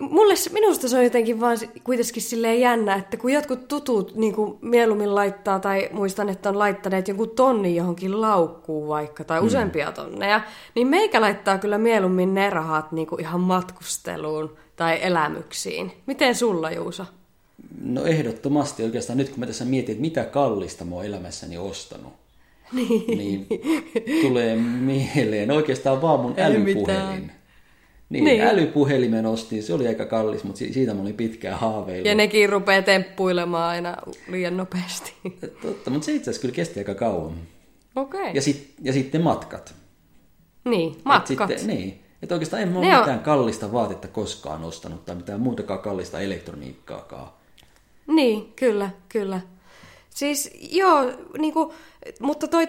mulle, 0.00 0.36
se- 0.36 0.50
minusta 0.50 0.88
se 0.88 0.96
on 0.96 1.04
jotenkin 1.04 1.40
vaan 1.40 1.58
kuitenkin 1.84 2.22
silleen 2.22 2.60
jännä, 2.60 2.94
että 2.94 3.16
kun 3.16 3.32
jotkut 3.32 3.68
tutut 3.68 4.14
niinku 4.14 4.58
mieluummin 4.62 5.14
laittaa 5.14 5.58
tai 5.58 5.88
muistan, 5.92 6.28
että 6.28 6.48
on 6.48 6.58
laittaneet 6.58 7.08
jonkun 7.08 7.30
tonni 7.30 7.76
johonkin 7.76 8.20
laukkuun 8.20 8.88
vaikka 8.88 9.24
tai 9.24 9.40
useampia 9.40 9.92
tonneja, 9.92 10.40
niin 10.74 10.88
meikä 10.88 11.20
laittaa 11.20 11.58
kyllä 11.58 11.78
mieluummin 11.78 12.34
ne 12.34 12.50
rahat 12.50 12.92
niinku 12.92 13.16
ihan 13.20 13.40
matkusteluun 13.40 14.56
tai 14.76 14.98
elämyksiin. 15.02 15.92
Miten 16.06 16.34
sulla, 16.34 16.70
Juusa? 16.70 17.06
No 17.84 18.04
ehdottomasti 18.04 18.82
oikeastaan 18.84 19.16
nyt 19.16 19.28
kun 19.28 19.40
mä 19.40 19.46
tässä 19.46 19.64
mietin, 19.64 19.92
että 19.92 20.00
mitä 20.00 20.24
kallista 20.24 20.84
mä 20.84 20.94
oon 20.94 21.04
elämässäni 21.04 21.58
ostanut, 21.58 22.12
niin, 22.72 23.04
niin 23.18 23.46
tulee 24.22 24.56
mieleen 24.56 25.50
oikeastaan 25.50 26.02
vaan 26.02 26.20
mun 26.20 26.34
älypuhelin. 26.36 27.32
Niin, 28.10 28.24
Niin. 28.24 28.42
älypuhelimen 28.42 29.26
ostin, 29.26 29.62
se 29.62 29.74
oli 29.74 29.88
aika 29.88 30.06
kallis, 30.06 30.44
mutta 30.44 30.58
si- 30.58 30.72
siitä 30.72 30.94
mä 30.94 31.02
olin 31.02 31.14
pitkään 31.14 31.58
haaveillut. 31.58 32.06
Ja 32.06 32.14
nekin 32.14 32.48
rupeaa 32.48 32.82
temppuilemaan 32.82 33.68
aina 33.70 33.96
liian 34.28 34.56
nopeasti. 34.56 35.12
Totta, 35.62 35.90
mutta 35.90 36.04
se 36.06 36.12
itse 36.12 36.30
asiassa 36.30 36.40
kyllä 36.40 36.54
kesti 36.54 36.80
aika 36.80 36.94
kauan. 36.94 37.32
Okei. 37.96 38.20
Okay. 38.20 38.32
Ja, 38.34 38.42
sit, 38.42 38.74
ja 38.82 38.92
sitten 38.92 39.22
matkat. 39.22 39.74
Niin, 40.64 40.92
Et 40.92 41.04
matkat. 41.04 41.48
Sitten, 41.50 41.66
niin. 41.66 42.00
Että 42.22 42.34
oikeastaan 42.34 42.62
en 42.62 42.68
mä 42.68 42.78
ole 42.78 42.86
Ne 42.86 42.94
on- 42.94 43.00
mitään 43.00 43.20
kallista 43.20 43.72
vaatetta 43.72 44.08
koskaan 44.08 44.64
ostanut 44.64 45.04
tai 45.04 45.14
mitään 45.16 45.40
muutakaan 45.40 45.80
kallista 45.80 46.20
elektroniikkaakaan. 46.20 47.28
Niin, 48.06 48.52
kyllä, 48.56 48.90
kyllä. 49.08 49.40
Siis 50.10 50.50
joo, 50.70 51.12
niinku, 51.38 51.72
mutta 52.20 52.48
toi, 52.48 52.68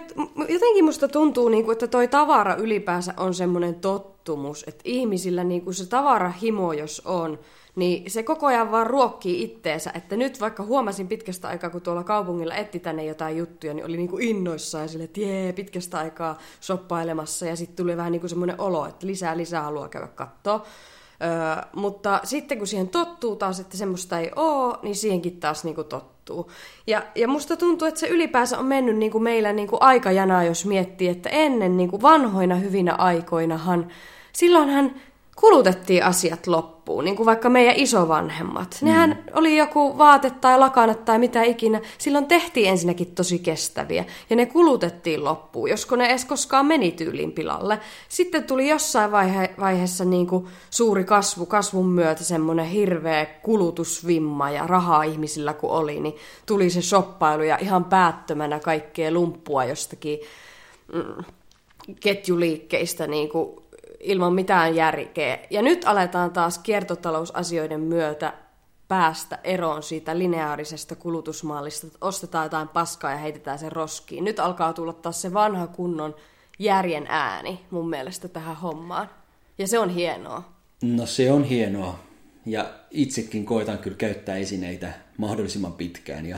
jotenkin 0.50 0.86
musta 0.86 1.08
tuntuu, 1.08 1.50
niinku, 1.50 1.72
että 1.72 1.88
toi 1.88 2.08
tavara 2.08 2.56
ylipäänsä 2.56 3.14
on 3.18 3.34
semmoinen 3.34 3.76
tottumus, 3.76 4.64
että 4.68 4.82
ihmisillä 4.86 5.44
niinku 5.44 5.74
se 5.74 5.90
tavarahimo, 5.90 6.74
jos 6.74 7.02
on, 7.06 7.40
niin 7.76 8.12
se 8.12 8.24
koko 8.24 8.46
ajan 8.46 8.72
vaan 8.72 8.88
ruokkii 8.88 9.44
itteensä. 9.44 9.92
Että 9.96 10.16
nyt 10.16 10.40
vaikka 10.40 10.64
huomasin 10.64 11.08
pitkästä 11.08 11.48
aikaa, 11.48 11.70
kun 11.70 11.82
tuolla 11.82 12.04
kaupungilla 12.04 12.56
etti 12.56 12.80
tänne 12.80 13.06
jotain 13.06 13.38
juttuja, 13.38 13.74
niin 13.74 13.86
oli 13.86 13.98
niinku 13.98 14.18
innoissaan 14.18 14.90
sille, 14.90 15.04
että 15.04 15.20
jee, 15.20 15.54
pitkästä 15.54 15.98
aikaa 15.98 16.38
soppailemassa. 16.60 17.46
Ja 17.46 17.56
sitten 17.56 17.76
tuli 17.76 17.98
vähän 17.98 18.12
niinku 18.12 18.28
semmoinen 18.28 18.62
olo, 18.62 18.86
että 18.86 19.08
lisää 19.08 19.38
lisää 19.38 19.62
haluaa 19.62 19.90
käydä 19.90 20.08
kattoo. 20.08 20.64
Öö, 21.24 21.64
mutta 21.76 22.20
sitten 22.24 22.58
kun 22.58 22.68
siihen 22.68 22.90
tottuu 22.90 23.36
taas, 23.36 23.60
että 23.60 23.78
semmoista 23.78 24.20
ei 24.20 24.32
oo, 24.36 24.80
niin 24.84 24.96
siihenkin 24.96 25.40
taas 25.40 25.64
niinku 25.64 25.84
tottuu. 25.84 26.52
Ja, 26.88 27.04
ja 27.16 27.28
musta 27.28 27.58
tuntuu, 27.58 27.88
että 27.88 28.00
se 28.00 28.08
ylipäänsä 28.08 28.60
on 28.60 28.66
mennyt 28.66 28.98
niinku 28.98 29.20
meillä 29.20 29.54
niinku 29.54 29.78
aikajanaa, 29.80 30.44
jos 30.44 30.66
miettii, 30.66 31.08
että 31.08 31.30
ennen 31.30 31.78
niinku 31.78 32.02
vanhoina 32.02 32.56
hyvinä 32.56 32.94
aikoinahan, 32.94 33.88
silloinhan 34.34 34.92
kulutettiin 35.42 36.06
asiat 36.06 36.48
loppuun, 36.48 37.06
niin 37.06 37.16
kuin 37.16 37.26
vaikka 37.26 37.50
meidän 37.50 37.76
isovanhemmat. 37.78 38.78
Nehän 38.82 39.24
oli 39.34 39.58
joku 39.58 39.98
vaate 39.98 40.30
tai 40.30 40.60
lakanat 40.60 41.06
tai 41.06 41.20
mitä 41.20 41.44
ikinä. 41.44 41.82
Silloin 41.98 42.26
tehtiin 42.26 42.70
ensinnäkin 42.70 43.16
tosi 43.16 43.40
kestäviä 43.40 44.06
ja 44.30 44.36
ne 44.36 44.46
kulutettiin 44.46 45.24
loppuun, 45.24 45.70
josko 45.70 45.96
ne 45.96 46.06
edes 46.06 46.26
koskaan 46.26 46.66
meni 46.66 46.92
tyyliin 46.92 47.32
pilalle. 47.32 47.80
Sitten 48.10 48.44
tuli 48.44 48.70
jossain 48.70 49.12
vaihe- 49.12 49.54
vaiheessa 49.60 50.06
niin 50.06 50.28
kuin 50.28 50.48
suuri 50.70 51.04
kasvu, 51.04 51.46
kasvun 51.46 51.88
myötä 51.88 52.24
semmoinen 52.24 52.66
hirveä 52.66 53.26
kulutusvimma 53.26 54.50
ja 54.50 54.68
rahaa 54.68 55.04
ihmisillä 55.04 55.54
kun 55.54 55.70
oli, 55.70 56.00
niin 56.00 56.16
tuli 56.46 56.70
se 56.70 56.82
shoppailu 56.82 57.44
ja 57.44 57.58
ihan 57.62 57.86
päättömänä 57.86 58.60
kaikkea 58.60 59.12
lumppua 59.12 59.66
jostakin 59.66 60.20
mm, 60.94 61.24
ketjuliikkeistä 62.00 63.08
niin 63.08 63.30
kuin 63.30 63.61
ilman 64.04 64.34
mitään 64.34 64.76
järkeä. 64.76 65.40
Ja 65.50 65.62
nyt 65.62 65.86
aletaan 65.86 66.32
taas 66.32 66.60
kiertotalousasioiden 66.60 67.80
myötä 67.80 68.34
päästä 68.88 69.40
eroon 69.44 69.84
siitä 69.84 70.18
lineaarisesta 70.18 70.96
kulutusmallista, 70.96 71.88
että 71.88 72.00
ostetaan 72.02 72.46
jotain 72.46 72.68
paskaa 72.68 73.12
ja 73.12 73.18
heitetään 73.18 73.60
se 73.60 73.70
roskiin. 73.70 74.24
Nyt 74.24 74.40
alkaa 74.40 74.74
tulla 74.74 74.94
taas 74.94 75.22
se 75.22 75.34
vanha 75.34 75.68
kunnon 75.68 76.16
järjen 76.60 77.06
ääni 77.10 77.60
mun 77.70 77.90
mielestä 77.90 78.28
tähän 78.28 78.56
hommaan. 78.56 79.10
Ja 79.58 79.68
se 79.68 79.80
on 79.80 79.90
hienoa. 79.90 80.54
No 80.82 81.06
se 81.06 81.32
on 81.32 81.44
hienoa. 81.44 82.00
Ja 82.46 82.74
itsekin 82.92 83.46
koitan 83.46 83.78
kyllä 83.78 83.98
käyttää 83.98 84.36
esineitä 84.36 84.94
mahdollisimman 85.18 85.74
pitkään. 85.74 86.26
Ja 86.26 86.38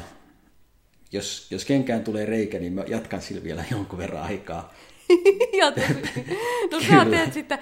jos, 1.11 1.47
jos 1.51 1.65
kenkään 1.65 2.03
tulee 2.03 2.25
reikä, 2.25 2.59
niin 2.59 2.73
mä 2.73 2.83
jatkan 2.87 3.21
sillä 3.21 3.43
vielä 3.43 3.63
jonkun 3.71 3.99
verran 3.99 4.23
aikaa. 4.23 4.73
ja 5.59 5.71
tosi. 5.71 6.25
No 6.71 6.79
sä 6.79 7.05
teet 7.11 7.33
sitten, 7.33 7.59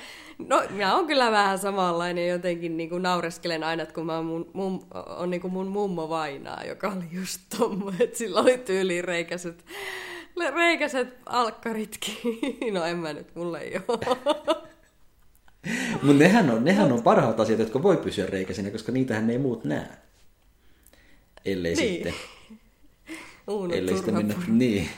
no 0.48 0.64
mä 0.70 0.96
oon 0.96 1.08
kyllä 1.08 1.32
vähän 1.32 1.60
samanlainen 1.60 2.28
jotenkin 2.28 2.78
niin 2.78 2.90
kuin 2.90 3.04
naureskelen 3.04 3.64
aina, 3.64 3.86
kun 3.86 4.06
mä 4.06 4.22
mun, 4.22 4.50
mun, 4.54 4.88
on 5.18 5.30
niin 5.30 5.42
kuin 5.42 5.54
mun 5.54 5.68
mummo 5.68 6.10
vainaa, 6.10 6.64
joka 6.64 6.88
oli 6.88 7.06
just 7.12 7.42
tommoinen, 7.58 8.02
että 8.02 8.18
sillä 8.18 8.40
oli 8.40 8.58
tyyliin 8.58 9.04
reikäiset, 9.04 9.66
reikäiset 10.56 11.08
alkkaritkin. 11.26 12.18
No 12.74 12.84
en 12.86 12.98
mä 12.98 13.14
nyt, 13.14 13.36
mulle 13.36 13.60
ei 13.60 13.80
ole. 13.88 14.18
Mutta 16.02 16.14
nehän 16.24 16.50
on, 16.50 16.64
nehän 16.66 16.92
on 16.92 17.04
parhaat 17.04 17.40
asiat, 17.40 17.60
jotka 17.60 17.84
voi 17.84 17.98
pysyä 17.98 18.26
reikäisinä, 18.26 18.70
koska 18.72 18.92
niitähän 18.92 19.30
ei 19.30 19.38
muut 19.38 19.64
näe. 19.64 19.88
Ellei 21.46 21.76
Niin. 21.76 21.94
sitten, 21.94 22.14
Uno 23.48 23.74
ellei 23.74 23.96
sitten 23.96 24.14
mennä, 24.14 24.36
niin. 24.48 24.90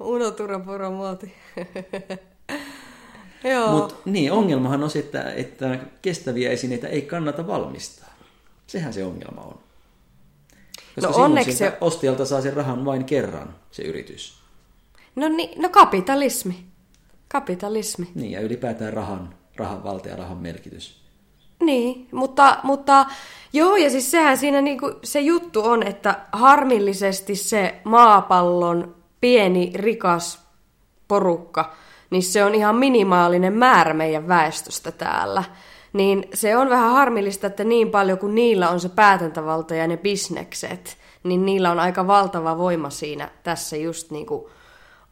Uno 0.00 0.30
turha 0.30 0.58
poro 0.58 0.90
muoti. 0.90 1.34
Joo. 3.44 3.72
Mutta 3.72 3.94
niin, 4.04 4.32
ongelmahan 4.32 4.84
on 4.84 4.90
se, 4.90 4.98
että, 4.98 5.32
että 5.32 5.78
kestäviä 6.02 6.50
esineitä 6.50 6.88
ei 6.88 7.02
kannata 7.02 7.46
valmistaa. 7.46 8.08
Sehän 8.66 8.92
se 8.92 9.04
ongelma 9.04 9.40
on. 9.40 9.58
Koska 10.94 11.10
No 11.10 11.24
onneksi 11.24 11.52
se- 11.52 11.78
ostajalta 11.80 12.24
saa 12.24 12.40
sen 12.40 12.52
rahan 12.52 12.84
vain 12.84 13.04
kerran, 13.04 13.54
se 13.70 13.82
yritys. 13.82 14.38
No, 15.16 15.28
niin, 15.28 15.62
no 15.62 15.68
kapitalismi. 15.68 16.64
Kapitalismi. 17.28 18.08
Niin, 18.14 18.32
ja 18.32 18.40
ylipäätään 18.40 18.92
rahan, 18.92 19.34
rahan 19.56 19.84
valta 19.84 20.08
ja 20.08 20.16
rahan 20.16 20.36
merkitys. 20.38 21.00
Niin, 21.62 22.08
mutta, 22.12 22.58
mutta 22.62 23.06
joo, 23.52 23.76
ja 23.76 23.90
siis 23.90 24.10
sehän 24.10 24.38
siinä 24.38 24.60
niinku, 24.60 24.92
se 25.02 25.20
juttu 25.20 25.64
on, 25.64 25.82
että 25.82 26.20
harmillisesti 26.32 27.36
se 27.36 27.74
maapallon 27.84 28.94
pieni, 29.20 29.72
rikas 29.74 30.48
porukka, 31.08 31.72
niin 32.10 32.22
se 32.22 32.44
on 32.44 32.54
ihan 32.54 32.76
minimaalinen 32.76 33.52
määrä 33.52 33.94
meidän 33.94 34.28
väestöstä 34.28 34.92
täällä. 34.92 35.44
Niin 35.92 36.28
se 36.34 36.56
on 36.56 36.70
vähän 36.70 36.92
harmillista, 36.92 37.46
että 37.46 37.64
niin 37.64 37.90
paljon 37.90 38.18
kuin 38.18 38.34
niillä 38.34 38.70
on 38.70 38.80
se 38.80 38.88
päätäntävalta 38.88 39.74
ja 39.74 39.86
ne 39.86 39.96
bisnekset, 39.96 40.98
niin 41.22 41.46
niillä 41.46 41.70
on 41.70 41.80
aika 41.80 42.06
valtava 42.06 42.58
voima 42.58 42.90
siinä 42.90 43.30
tässä 43.42 43.76
just 43.76 44.10
niinku 44.10 44.50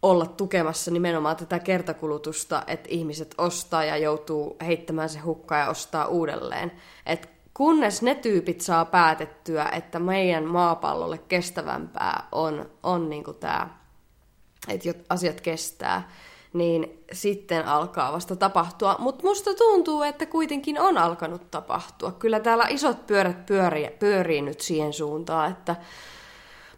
olla 0.03 0.27
tukemassa 0.27 0.91
nimenomaan 0.91 1.37
tätä 1.37 1.59
kertakulutusta, 1.59 2.63
että 2.67 2.89
ihmiset 2.91 3.35
ostaa 3.39 3.85
ja 3.85 3.97
joutuu 3.97 4.57
heittämään 4.67 5.09
se 5.09 5.19
hukkaan 5.19 5.61
ja 5.61 5.69
ostaa 5.69 6.07
uudelleen. 6.07 6.73
Et 7.07 7.29
kunnes 7.55 8.03
ne 8.03 8.15
tyypit 8.15 8.61
saa 8.61 8.85
päätettyä, 8.85 9.69
että 9.73 9.99
meidän 9.99 10.45
maapallolle 10.45 11.19
kestävämpää 11.19 12.29
on, 12.33 12.71
on 12.83 13.11
niinku 13.11 13.33
tämä 13.33 13.69
että 14.69 15.15
asiat 15.15 15.41
kestää, 15.41 16.11
niin 16.53 17.05
sitten 17.13 17.67
alkaa 17.67 18.13
vasta 18.13 18.37
tapahtua. 18.37 18.97
Mutta 18.99 19.25
musta 19.27 19.55
tuntuu, 19.55 20.03
että 20.03 20.27
kuitenkin 20.27 20.81
on 20.81 20.99
alkanut 20.99 21.51
tapahtua. 21.51 22.13
Kyllä 22.13 22.41
täällä 22.41 22.67
isot 22.69 23.07
pyörät 23.07 23.47
pyörii, 23.47 23.91
pyörii 23.99 24.43
nyt 24.43 24.61
siihen 24.61 24.93
suuntaan, 24.93 25.51
että 25.51 25.77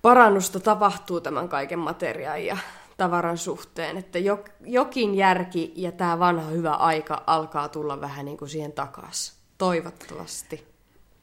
parannusta 0.02 0.60
tapahtuu 0.60 1.20
tämän 1.20 1.48
kaiken 1.48 1.78
materiaan 1.78 2.44
ja 2.44 2.56
tavaran 2.96 3.38
suhteen, 3.38 3.96
että 3.96 4.18
jokin 4.60 5.14
järki 5.14 5.72
ja 5.76 5.92
tämä 5.92 6.18
vanha 6.18 6.50
hyvä 6.50 6.72
aika 6.72 7.22
alkaa 7.26 7.68
tulla 7.68 8.00
vähän 8.00 8.24
niin 8.24 8.38
kuin 8.38 8.48
siihen 8.48 8.72
takaisin. 8.72 9.34
Toivottavasti. 9.58 10.66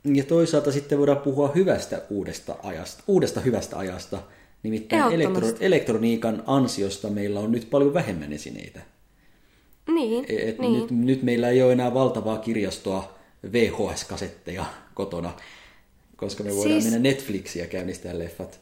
Ja 0.04 0.24
toisaalta 0.24 0.72
sitten 0.72 0.98
voidaan 1.00 1.18
puhua 1.18 1.52
hyvästä 1.56 2.02
uudesta 2.10 2.56
ajasta, 2.64 3.04
uudesta 3.08 3.40
hyvästä 3.40 3.78
ajasta. 3.78 4.18
Nimittäin 4.66 5.14
elektro, 5.14 5.48
elektroniikan 5.60 6.44
ansiosta 6.48 7.10
meillä 7.10 7.40
on 7.40 7.52
nyt 7.52 7.70
paljon 7.70 7.94
vähemmän 7.94 8.34
esineitä. 8.34 8.80
Niin, 9.88 10.26
e, 10.28 10.50
Et 10.50 10.60
niin. 10.60 10.74
Nyt, 10.74 10.92
nyt 10.92 11.24
meillä 11.24 11.50
ei 11.50 11.62
ole 11.62 11.74
enää 11.74 11.94
valtavaa 11.94 12.38
kirjastoa 12.38 13.16
VHS-kasetteja 13.52 14.66
kotona, 14.94 15.34
koska 16.16 16.44
me 16.44 16.56
voidaan 16.56 16.82
siis... 16.82 16.94
mennä 16.94 17.10
Netflixiä 17.10 17.68
käynnistää 17.68 18.20
leffat. 18.20 18.60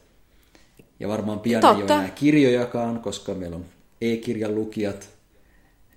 Ja 1.00 1.08
varmaan 1.08 1.40
pian 1.40 1.60
Totta. 1.60 1.76
ei 1.76 1.82
ole 1.82 1.92
enää 1.92 2.10
kirjojakaan, 2.10 3.00
koska 3.00 3.34
meillä 3.34 3.56
on 3.56 3.64
e-kirjan 4.00 4.54
lukijat. 4.54 5.08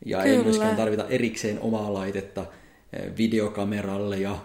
Ja 0.05 0.17
Kyllä. 0.17 0.37
ei 0.37 0.43
myöskään 0.43 0.75
tarvita 0.75 1.05
erikseen 1.09 1.59
omaa 1.59 1.93
laitetta 1.93 2.45
eh, 2.93 3.17
videokameralle 3.17 4.17
ja 4.17 4.37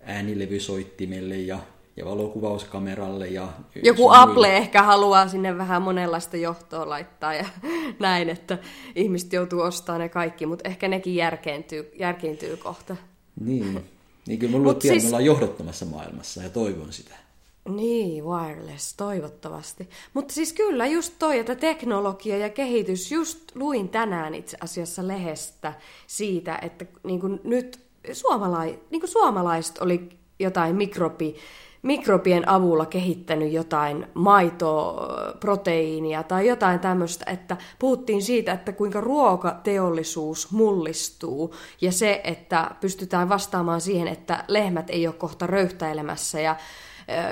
äänilevysoittimelle 0.00 1.36
ja, 1.36 1.58
ja 1.98 2.04
valokuvauskameralle. 2.04 3.26
Ja 3.26 3.48
Joku 3.84 4.08
Apple 4.10 4.34
muille. 4.34 4.56
ehkä 4.56 4.82
haluaa 4.82 5.28
sinne 5.28 5.58
vähän 5.58 5.82
monenlaista 5.82 6.36
johtoa 6.36 6.88
laittaa 6.88 7.34
ja 7.34 7.44
näin, 7.98 8.28
että 8.28 8.58
ihmiset 8.94 9.32
joutuu 9.32 9.60
ostamaan 9.60 10.00
ne 10.00 10.08
kaikki, 10.08 10.46
mutta 10.46 10.68
ehkä 10.68 10.88
nekin 10.88 11.14
järkeentyy, 11.14 11.92
järkeentyy 11.98 12.56
kohta. 12.56 12.96
Niin, 13.40 13.84
niin 14.26 14.38
kyllä 14.38 14.52
mä 14.52 14.58
luulen, 14.58 14.82
siis... 14.82 15.02
me 15.02 15.08
ollaan 15.08 15.24
johdottomassa 15.24 15.86
maailmassa 15.86 16.42
ja 16.42 16.48
toivon 16.48 16.92
sitä. 16.92 17.14
Niin, 17.68 18.24
wireless, 18.24 18.94
toivottavasti. 18.96 19.88
Mutta 20.14 20.34
siis 20.34 20.52
kyllä 20.52 20.86
just 20.86 21.14
toi, 21.18 21.38
että 21.38 21.54
teknologia 21.54 22.38
ja 22.38 22.48
kehitys, 22.48 23.12
just 23.12 23.38
luin 23.54 23.88
tänään 23.88 24.34
itse 24.34 24.56
asiassa 24.60 25.08
lehestä 25.08 25.72
siitä, 26.06 26.58
että 26.62 26.86
niin 27.02 27.20
kuin 27.20 27.40
nyt 27.44 27.80
suomalai, 28.12 28.78
niin 28.90 29.00
kuin 29.00 29.10
suomalaiset 29.10 29.78
oli 29.78 30.08
jotain 30.38 30.76
mikrobi, 30.76 31.36
mikrobien 31.88 32.48
avulla 32.48 32.86
kehittänyt 32.86 33.52
jotain 33.52 34.06
maitoproteiinia 34.14 36.22
tai 36.22 36.48
jotain 36.48 36.80
tämmöistä, 36.80 37.30
että 37.30 37.56
puhuttiin 37.78 38.22
siitä, 38.22 38.52
että 38.52 38.72
kuinka 38.72 39.00
ruokateollisuus 39.00 40.52
mullistuu 40.52 41.54
ja 41.80 41.92
se, 41.92 42.20
että 42.24 42.70
pystytään 42.80 43.28
vastaamaan 43.28 43.80
siihen, 43.80 44.08
että 44.08 44.44
lehmät 44.48 44.90
ei 44.90 45.06
ole 45.06 45.14
kohta 45.14 45.46
röyhtäilemässä 45.46 46.40
ja 46.40 46.56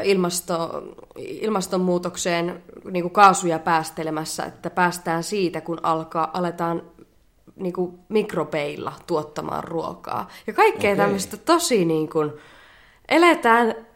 ilmasto, 0.05 0.83
ilmastonmuutokseen 1.19 2.63
niin 2.91 3.03
kuin 3.03 3.13
kaasuja 3.13 3.59
päästelemässä, 3.59 4.45
että 4.45 4.71
päästään 4.71 5.23
siitä, 5.23 5.61
kun 5.61 5.81
alkaa, 5.83 6.31
aletaan 6.33 6.83
niin 7.57 7.73
kuin 7.73 7.99
mikrobeilla 8.09 8.93
tuottamaan 9.07 9.65
ruokaa. 9.65 10.29
Ja 10.47 10.53
kaikkea 10.53 10.93
okay. 10.93 11.05
tämmöistä 11.05 11.37
tosi 11.37 11.85
niin 11.85 12.09
kuin, 12.09 12.33
eletään, 13.09 13.87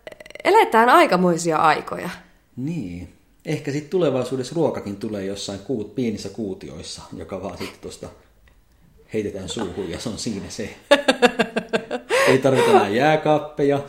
eletään 0.44 0.88
aikamoisia 0.88 1.56
aikoja. 1.56 2.10
Niin. 2.56 3.08
Ehkä 3.44 3.72
sitten 3.72 3.90
tulevaisuudessa 3.90 4.54
ruokakin 4.54 4.96
tulee 4.96 5.24
jossain 5.24 5.58
kuut, 5.58 5.94
pienissä 5.94 6.28
kuutioissa, 6.28 7.02
joka 7.16 7.42
vaan 7.42 7.58
sitten 7.58 7.80
tuosta 7.80 8.08
heitetään 9.12 9.48
suuhun 9.48 9.90
ja 9.90 10.00
se 10.00 10.08
on 10.08 10.18
siinä 10.18 10.50
se. 10.50 10.76
Ei 12.28 12.38
tarvita 12.38 12.70
enää 12.70 12.88
jääkaappeja, 12.88 13.82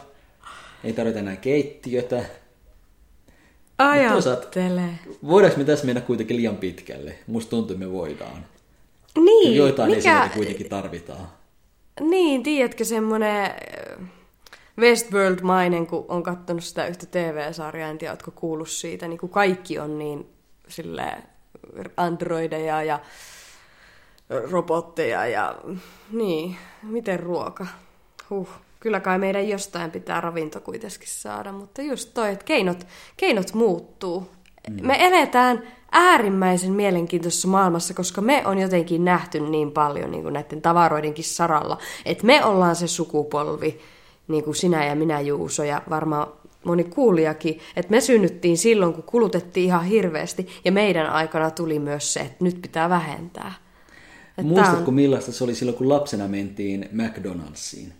ei 0.84 0.94
tarvita 0.94 1.20
enää 1.20 1.36
keittiötä. 1.36 2.26
Ajattele. 3.78 4.82
Voidaanko 5.28 5.58
me 5.58 5.64
tässä 5.64 5.86
mennä 5.86 6.02
kuitenkin 6.02 6.38
liian 6.38 6.58
pitkälle? 6.58 7.16
Musta 7.28 7.50
tuntuu, 7.50 7.74
että 7.76 7.86
me 7.86 7.92
voidaan. 7.92 8.46
Niin. 9.18 9.56
Joitain 9.56 9.90
mikä... 9.90 10.00
esineitä 10.00 10.36
kuitenkin 10.36 10.70
tarvitaan. 10.70 11.28
Niin, 12.00 12.44
tiedätkö 12.44 12.86
semmoinen 12.86 13.52
Westworld-mainen, 14.80 15.88
kun 15.88 16.06
on 16.08 16.24
katsonut 16.24 16.64
sitä 16.64 16.88
yhtä 16.88 17.06
TV-sarjaa, 17.06 17.90
en 17.90 17.98
tiedä, 17.98 18.12
oletko 18.12 18.32
kuullut 18.32 18.70
siitä, 18.70 19.08
niin 19.08 19.20
kuin 19.20 19.30
kaikki 19.30 19.80
on 19.80 20.00
niin 20.00 20.30
sille 20.68 21.14
androideja 21.98 22.84
ja 22.84 23.00
robotteja 24.52 25.28
ja 25.28 25.56
niin, 26.12 26.56
miten 26.84 27.20
ruoka? 27.20 27.68
Huh 28.30 28.50
kyllä 28.82 29.00
kai 29.00 29.20
meidän 29.20 29.48
jostain 29.48 29.92
pitää 29.92 30.22
ravinto 30.22 30.62
kuitenkin 30.62 31.08
saada, 31.08 31.52
mutta 31.52 31.82
just 31.82 32.14
toi, 32.14 32.32
että 32.32 32.46
keinot, 32.46 32.88
keinot 33.18 33.54
muuttuu. 33.54 34.30
Mm. 34.70 34.88
Me 34.88 34.96
eletään 35.00 35.64
äärimmäisen 35.92 36.72
mielenkiintoisessa 36.72 37.48
maailmassa, 37.48 37.94
koska 37.94 38.22
me 38.22 38.44
on 38.46 38.60
jotenkin 38.60 39.06
nähty 39.06 39.40
niin 39.40 39.72
paljon 39.72 40.12
niin 40.12 40.24
kuin 40.24 40.34
näiden 40.34 40.62
tavaroidenkin 40.62 41.24
saralla, 41.24 41.78
että 42.06 42.26
me 42.26 42.46
ollaan 42.46 42.76
se 42.76 42.88
sukupolvi, 42.88 43.80
niin 44.32 44.44
kuin 44.44 44.56
sinä 44.56 44.86
ja 44.86 44.96
minä 44.96 45.22
Juuso 45.22 45.64
ja 45.64 45.82
varmaan 45.90 46.28
moni 46.64 46.84
kuulijakin, 46.84 47.60
että 47.76 47.92
me 47.92 48.02
synnyttiin 48.02 48.58
silloin, 48.58 48.94
kun 48.94 49.04
kulutettiin 49.04 49.66
ihan 49.66 49.86
hirveästi, 49.86 50.48
ja 50.66 50.72
meidän 50.72 51.10
aikana 51.10 51.52
tuli 51.52 51.80
myös 51.80 52.14
se, 52.14 52.20
että 52.20 52.44
nyt 52.44 52.62
pitää 52.62 52.90
vähentää. 52.90 53.54
Että 54.28 54.44
Muistatko 54.44 54.88
on... 54.88 54.94
millaista 54.94 55.32
se 55.32 55.44
oli 55.44 55.56
silloin, 55.56 55.78
kun 55.78 55.90
lapsena 55.90 56.28
mentiin 56.28 56.90
McDonald'siin? 56.94 57.92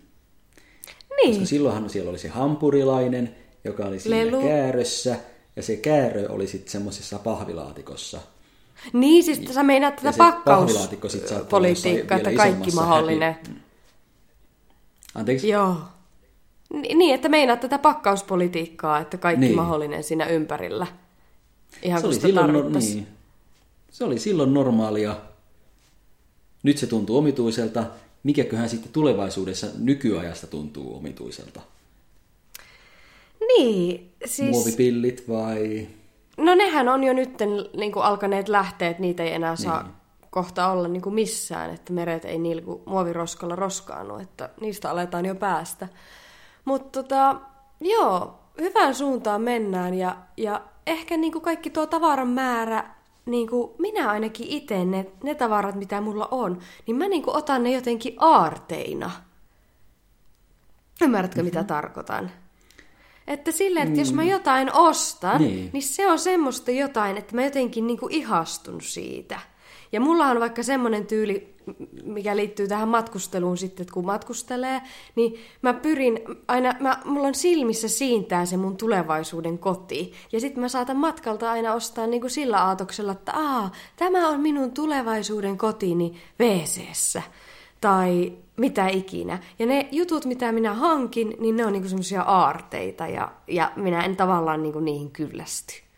Niin. 1.16 1.30
Koska 1.30 1.46
silloinhan 1.46 1.90
siellä 1.90 2.10
oli 2.10 2.18
se 2.18 2.28
hampurilainen, 2.28 3.34
joka 3.64 3.84
oli 3.84 4.00
siinä 4.00 4.16
Lelu. 4.16 4.42
käärössä, 4.42 5.16
ja 5.56 5.62
se 5.62 5.76
käärö 5.76 6.28
oli 6.28 6.46
sitten 6.46 6.72
semmoisessa 6.72 7.18
pahvilaatikossa. 7.18 8.20
Niin, 8.92 9.24
siis 9.24 9.40
sä 9.54 9.62
meinaat 9.62 9.96
tätä 9.96 10.12
pakkauspolitiikkaa, 10.18 12.16
että 12.16 12.32
kaikki 12.32 12.70
mahdollinen. 12.70 13.32
Häpi. 13.32 13.50
Anteeksi? 15.14 15.48
Joo. 15.48 15.76
Niin, 16.72 17.14
että 17.14 17.28
meinaat 17.28 17.60
tätä 17.60 17.78
pakkauspolitiikkaa, 17.78 18.98
että 18.98 19.18
kaikki 19.18 19.46
niin. 19.46 19.56
mahdollinen 19.56 20.04
siinä 20.04 20.26
ympärillä. 20.26 20.86
Ihan 21.82 22.00
se 22.00 22.06
oli, 22.06 22.14
silloin, 22.14 22.52
no, 22.52 22.68
niin. 22.68 23.06
se 23.90 24.04
oli 24.04 24.18
silloin 24.18 24.54
normaalia. 24.54 25.16
Nyt 26.62 26.78
se 26.78 26.86
tuntuu 26.86 27.18
omituiselta, 27.18 27.84
mikäköhän 28.22 28.68
sitten 28.68 28.92
tulevaisuudessa 28.92 29.66
nykyajasta 29.78 30.46
tuntuu 30.46 30.96
omituiselta? 30.96 31.60
Niin, 33.40 34.10
siis... 34.24 34.50
Muovipillit 34.50 35.28
vai... 35.28 35.88
No 36.36 36.54
nehän 36.54 36.88
on 36.88 37.04
jo 37.04 37.12
nyt 37.12 37.30
niin 37.76 37.92
kuin 37.92 38.04
alkaneet 38.04 38.48
lähteä, 38.48 38.88
että 38.88 39.00
niitä 39.00 39.22
ei 39.22 39.32
enää 39.32 39.56
saa 39.56 39.82
niin. 39.82 39.92
kohta 40.30 40.66
olla 40.66 40.88
niin 40.88 41.02
kuin 41.02 41.14
missään, 41.14 41.74
että 41.74 41.92
meret 41.92 42.24
ei 42.24 42.38
niillä 42.38 42.62
muoviroskalla 42.86 43.56
roskaannu, 43.56 44.16
että 44.16 44.48
niistä 44.60 44.90
aletaan 44.90 45.26
jo 45.26 45.34
päästä. 45.34 45.88
Mutta 46.64 47.02
tota, 47.02 47.40
joo, 47.80 48.38
hyvään 48.60 48.94
suuntaan 48.94 49.42
mennään 49.42 49.94
ja, 49.94 50.16
ja 50.36 50.60
ehkä 50.86 51.16
niin 51.16 51.32
kuin 51.32 51.42
kaikki 51.42 51.70
tuo 51.70 51.86
tavaran 51.86 52.28
määrä 52.28 52.94
niin 53.26 53.48
kuin 53.48 53.70
minä 53.78 54.10
ainakin 54.10 54.46
itse, 54.48 54.84
ne, 54.84 55.06
ne 55.22 55.34
tavarat, 55.34 55.74
mitä 55.74 56.00
mulla 56.00 56.28
on, 56.30 56.58
niin 56.86 56.96
mä 56.96 57.08
niin 57.08 57.22
kuin 57.22 57.36
otan 57.36 57.62
ne 57.62 57.72
jotenkin 57.72 58.14
aarteina. 58.18 59.10
Ymmärrätkö, 61.02 61.40
mm-hmm. 61.40 61.46
mitä 61.46 61.58
mhm. 61.58 61.66
tarkoitan? 61.66 62.30
Että 63.26 63.52
silleen, 63.52 63.88
että 63.88 63.96
mm. 63.96 64.00
jos 64.00 64.12
mä 64.12 64.22
mm. 64.22 64.28
jotain 64.28 64.72
ostan, 64.72 65.40
niin. 65.40 65.70
niin 65.72 65.82
se 65.82 66.10
on 66.10 66.18
semmoista 66.18 66.70
jotain, 66.70 67.16
että 67.16 67.34
mä 67.34 67.44
jotenkin 67.44 67.86
niin 67.86 67.98
kuin 67.98 68.12
ihastun 68.12 68.80
siitä. 68.80 69.40
Ja 69.92 70.00
mulla 70.00 70.26
on 70.26 70.40
vaikka 70.40 70.62
semmoinen 70.62 71.06
tyyli, 71.06 71.54
mikä 72.04 72.36
liittyy 72.36 72.68
tähän 72.68 72.88
matkusteluun 72.88 73.56
sitten, 73.56 73.84
että 73.84 73.94
kun 73.94 74.06
matkustelee, 74.06 74.82
niin 75.14 75.34
mä 75.62 75.74
pyrin 75.74 76.20
aina, 76.48 76.74
mä, 76.80 76.98
mulla 77.04 77.26
on 77.26 77.34
silmissä 77.34 77.88
siintää 77.88 78.46
se 78.46 78.56
mun 78.56 78.76
tulevaisuuden 78.76 79.58
koti. 79.58 80.12
Ja 80.32 80.40
sitten 80.40 80.60
mä 80.60 80.68
saatan 80.68 80.96
matkalta 80.96 81.50
aina 81.50 81.74
ostaa 81.74 82.06
niin 82.06 82.20
kuin 82.20 82.30
sillä 82.30 82.64
aatoksella, 82.64 83.12
että 83.12 83.32
aa, 83.32 83.72
tämä 83.96 84.28
on 84.28 84.40
minun 84.40 84.70
tulevaisuuden 84.70 85.58
kotini 85.58 86.14
wc 86.40 87.20
Tai 87.80 88.32
mitä 88.56 88.88
ikinä. 88.88 89.38
Ja 89.58 89.66
ne 89.66 89.88
jutut, 89.92 90.24
mitä 90.24 90.52
minä 90.52 90.74
hankin, 90.74 91.36
niin 91.40 91.56
ne 91.56 91.66
on 91.66 91.72
niinku 91.72 91.88
semmoisia 91.88 92.22
aarteita 92.22 93.06
ja, 93.06 93.32
ja 93.46 93.72
minä 93.76 94.04
en 94.04 94.16
tavallaan 94.16 94.62
niinku 94.62 94.80
niihin 94.80 95.10
kyllästy. 95.10 95.91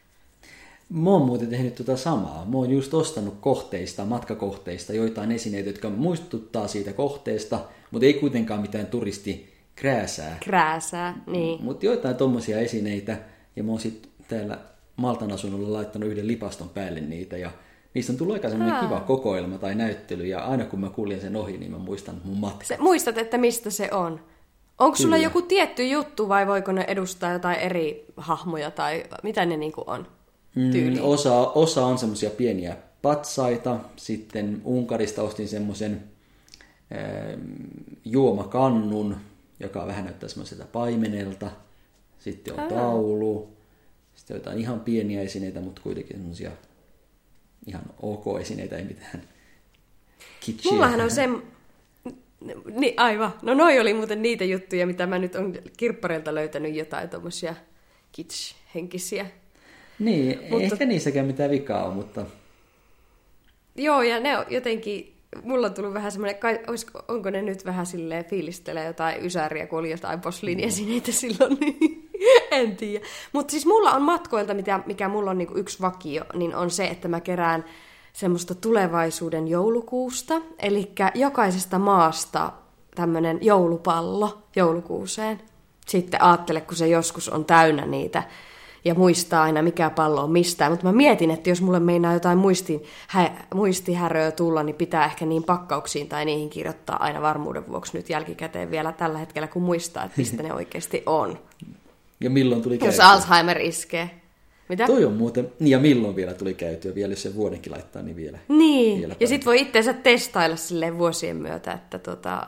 Mä 0.88 1.11
oon 1.11 1.23
muuten 1.23 1.49
tehnyt 1.49 1.75
tota 1.75 1.97
samaa. 1.97 2.44
Mä 2.44 2.57
oon 2.57 2.70
just 2.70 2.94
ostanut 2.94 3.35
kohteista, 3.40 4.05
matkakohteista 4.05 4.92
joitain 4.92 5.33
esineitä, 5.33 5.68
jotka 5.68 5.90
muistuttaa 5.90 6.68
siitä 6.68 6.92
kohteesta, 6.92 7.61
mutta 7.90 8.07
ei 8.07 8.14
kuitenkaan 8.14 8.61
mitään 8.61 8.87
turisti 8.87 9.55
krääsää. 9.77 10.37
Krääsää, 10.40 11.23
niin. 11.27 11.64
Mutta 11.64 11.87
joitain 11.87 12.16
tommosia 12.16 12.59
esineitä, 12.59 13.18
ja 13.57 13.62
mä 13.62 13.70
oon 13.70 13.81
sitten 13.81 14.11
täällä 14.29 14.59
Maltan 14.97 15.33
asunnolla 15.33 15.73
laittanut 15.73 16.09
yhden 16.09 16.27
lipaston 16.27 16.68
päälle 16.68 17.01
niitä, 17.01 17.37
ja 17.37 17.51
niistä 17.94 18.12
on 18.12 18.16
tullut 18.18 18.35
aika 18.35 18.49
semmoinen 18.49 18.81
kiva 18.81 19.01
kokoelma 19.01 19.59
tai 19.59 19.75
näyttely, 19.75 20.27
ja 20.27 20.44
aina 20.44 20.64
kun 20.64 20.81
mä 20.81 20.90
kuljen 20.90 21.20
sen 21.20 21.37
ohi, 21.37 21.59
niin 21.59 21.70
mä 21.70 21.79
muistan 21.79 22.20
mun 22.25 22.38
matka. 22.38 22.64
Se, 22.64 22.77
muistat, 22.81 23.18
että 23.18 23.38
mistä 23.38 23.70
se 23.70 23.88
on? 23.92 24.20
Onko 24.79 24.97
sulla 24.97 25.16
joku 25.16 25.42
tietty 25.42 25.87
juttu 25.87 26.29
vai 26.29 26.47
voiko 26.47 26.73
ne 26.73 26.85
edustaa 26.88 27.33
jotain 27.33 27.59
eri 27.59 28.05
hahmoja 28.16 28.70
tai 28.70 29.05
mitä 29.23 29.47
ne 29.47 29.57
niinku 29.57 29.85
on? 29.87 30.07
Mm, 30.55 30.73
osa, 31.01 31.40
osa 31.40 31.87
on 31.87 31.99
semmoisia 31.99 32.31
pieniä 32.31 32.77
patsaita. 33.03 33.81
Sitten 33.97 34.62
Unkarista 34.64 35.23
ostin 35.23 35.49
semmoisen 35.49 36.05
äh, 36.93 37.38
juomakannun, 38.05 39.17
joka 39.61 39.87
vähän 39.87 40.05
näyttää 40.05 40.29
semmoiselta 40.29 40.64
paimenelta. 40.64 41.51
Sitten 42.19 42.61
on 42.61 42.69
taulu. 42.69 43.49
Sitten 44.14 44.35
jotain 44.35 44.59
ihan 44.59 44.81
pieniä 44.81 45.23
esineitä, 45.23 45.61
mutta 45.61 45.83
kuitenkin 45.83 46.17
semmoisia 46.17 46.51
ihan 47.67 47.83
ok 48.03 48.25
esineitä, 48.40 48.77
ei 48.77 48.85
mitään 48.85 49.23
kitschiä. 50.40 50.73
Mullahan 50.73 51.01
on 51.01 51.11
se, 51.11 51.29
niin, 52.75 52.95
aivan. 52.97 53.35
No 53.43 53.55
noi 53.55 53.81
oli 53.81 53.95
muuten 53.95 54.23
niitä 54.23 54.45
juttuja, 54.45 54.87
mitä 54.87 55.07
mä 55.07 55.19
nyt 55.19 55.35
on 55.35 55.55
kirppareilta 55.77 56.35
löytänyt 56.35 56.75
jotain 56.75 57.09
tuommoisia 57.09 57.55
kitsch-henkisiä. 58.12 59.27
Niin, 59.98 60.40
mutta... 60.50 60.64
ehkä 60.64 60.87
niissäkään 60.87 61.26
mitään 61.26 61.50
vikaa 61.50 61.85
on, 61.85 61.94
mutta... 61.94 62.26
Joo, 63.76 64.02
ja 64.02 64.20
ne 64.20 64.38
on 64.38 64.44
jotenkin, 64.50 65.14
mulla 65.42 65.66
on 65.66 65.74
tullut 65.74 65.94
vähän 65.94 66.12
semmoinen, 66.12 66.38
olisiko, 66.66 67.04
onko 67.09 67.30
ne 67.30 67.42
nyt 67.42 67.64
vähän 67.64 67.87
silleen 67.87 68.24
fiilistelee 68.24 68.87
jotain 68.87 69.24
ysäriä, 69.24 69.66
kun 69.66 69.78
oli 69.78 69.90
jotain 69.90 70.20
posliiniesineitä 70.20 71.11
mm. 71.11 71.14
silloin, 71.14 71.57
niin 71.61 72.11
en 72.50 72.76
tiedä. 72.76 73.07
Mutta 73.33 73.50
siis 73.50 73.66
mulla 73.66 73.90
on 73.90 74.02
matkoilta, 74.02 74.54
mikä, 74.54 74.80
mikä 74.87 75.09
mulla 75.09 75.30
on 75.30 75.38
niinku 75.38 75.59
yksi 75.59 75.80
vakio, 75.80 76.24
niin 76.35 76.54
on 76.54 76.70
se, 76.70 76.85
että 76.85 77.09
mä 77.09 77.20
kerään 77.20 77.64
semmoista 78.12 78.54
tulevaisuuden 78.54 79.48
joulukuusta. 79.48 80.40
Eli 80.59 80.92
jokaisesta 81.14 81.78
maasta 81.78 82.52
tämmöinen 82.94 83.38
joulupallo 83.42 84.38
joulukuuseen. 84.57 85.40
Sitten 85.87 86.22
ajattele, 86.22 86.61
kun 86.61 86.76
se 86.76 86.88
joskus 86.88 87.28
on 87.28 87.44
täynnä 87.44 87.87
niitä 87.87 88.22
ja 88.85 88.94
muistaa 88.94 89.42
aina, 89.42 89.62
mikä 89.62 89.90
pallo 89.90 90.23
on 90.23 90.33
mistään. 90.33 90.73
Mutta 90.73 90.87
mä 90.87 90.92
mietin, 90.92 91.31
että 91.31 91.51
jos 91.51 91.62
mulle 91.62 91.81
meinaa 91.81 92.14
jotain 92.14 92.38
muistin, 92.38 92.83
hä, 93.09 93.31
muistihäröä 93.55 94.31
tulla, 94.31 94.62
niin 94.62 94.77
pitää 94.77 95.05
ehkä 95.05 95.27
niin 95.27 95.44
pakkauksiin 95.44 96.09
tai 96.09 96.25
niihin 96.25 96.51
kirjoittaa 96.51 97.03
aina 97.03 97.23
varmuuden 97.23 97.68
vuoksi 97.68 97.97
nyt 97.97 98.11
jälkikäteen 98.11 98.70
vielä 98.70 98.92
tällä 98.92 99.18
hetkellä, 99.18 99.49
kun 99.49 99.62
muistaa, 99.62 100.05
että 100.05 100.18
mistä 100.18 100.42
ne 100.42 100.55
oikeasti 100.55 101.03
on. 101.07 101.38
Ja 102.20 102.31
milloin 102.31 102.62
tuli 102.62 102.79
Jos 102.85 103.01
Alzheimer 103.01 103.61
iskee. 103.61 104.11
Mitä? 104.68 104.87
Toi 104.87 105.05
on 105.05 105.12
muuten, 105.12 105.53
niin 105.61 105.70
ja 105.70 105.79
milloin 105.79 106.16
vielä 106.16 106.35
tuli 106.35 106.55
käytyä, 106.55 106.94
vielä 106.94 107.12
jos 107.12 107.23
se 107.23 107.35
vuodenkin 107.35 107.73
laittaa, 107.73 108.03
niin 108.03 108.16
vielä. 108.16 108.38
Niin, 108.49 108.99
vielä 108.99 109.16
ja 109.20 109.27
sitten 109.27 109.47
voi 109.47 109.61
itseensä 109.61 109.92
testailla 109.92 110.57
silleen 110.57 110.99
vuosien 110.99 111.37
myötä, 111.37 111.73
että 111.73 111.99
tota, 111.99 112.47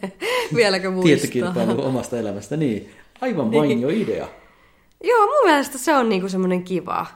vieläkö 0.54 0.90
muistaa. 0.90 1.16
Tietokilpailu 1.16 1.84
omasta 1.84 2.18
elämästä, 2.18 2.56
niin. 2.56 2.90
Aivan 3.20 3.46
mainio 3.46 3.88
niin. 3.88 4.02
idea. 4.02 4.28
Joo, 5.04 5.26
mun 5.26 5.44
mielestä 5.44 5.78
se 5.78 5.94
on 5.94 6.08
niinku 6.08 6.28
semmoinen 6.28 6.62
kiva. 6.62 7.06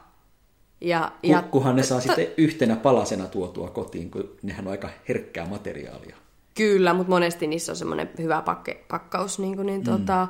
Ja, 0.81 1.12
ja, 1.23 1.42
Kunhan 1.42 1.77
ne 1.77 1.83
saa 1.83 2.01
to... 2.01 2.07
sitten 2.07 2.27
yhtenä 2.37 2.77
palasena 2.77 3.27
tuotua 3.27 3.71
kotiin, 3.71 4.11
kun 4.11 4.31
nehän 4.42 4.66
on 4.66 4.71
aika 4.71 4.88
herkkää 5.09 5.47
materiaalia. 5.47 6.16
Kyllä, 6.55 6.95
mutta 6.95 7.11
monesti 7.11 7.47
niissä 7.47 7.73
on 7.73 7.77
semmoinen 7.77 8.11
hyvä 8.18 8.42
pakke, 8.42 8.85
pakkaus. 8.88 9.38
Niin, 9.38 9.57
kuin, 9.57 9.66
niin 9.66 9.81
mm. 9.81 9.85
tota, 9.85 10.29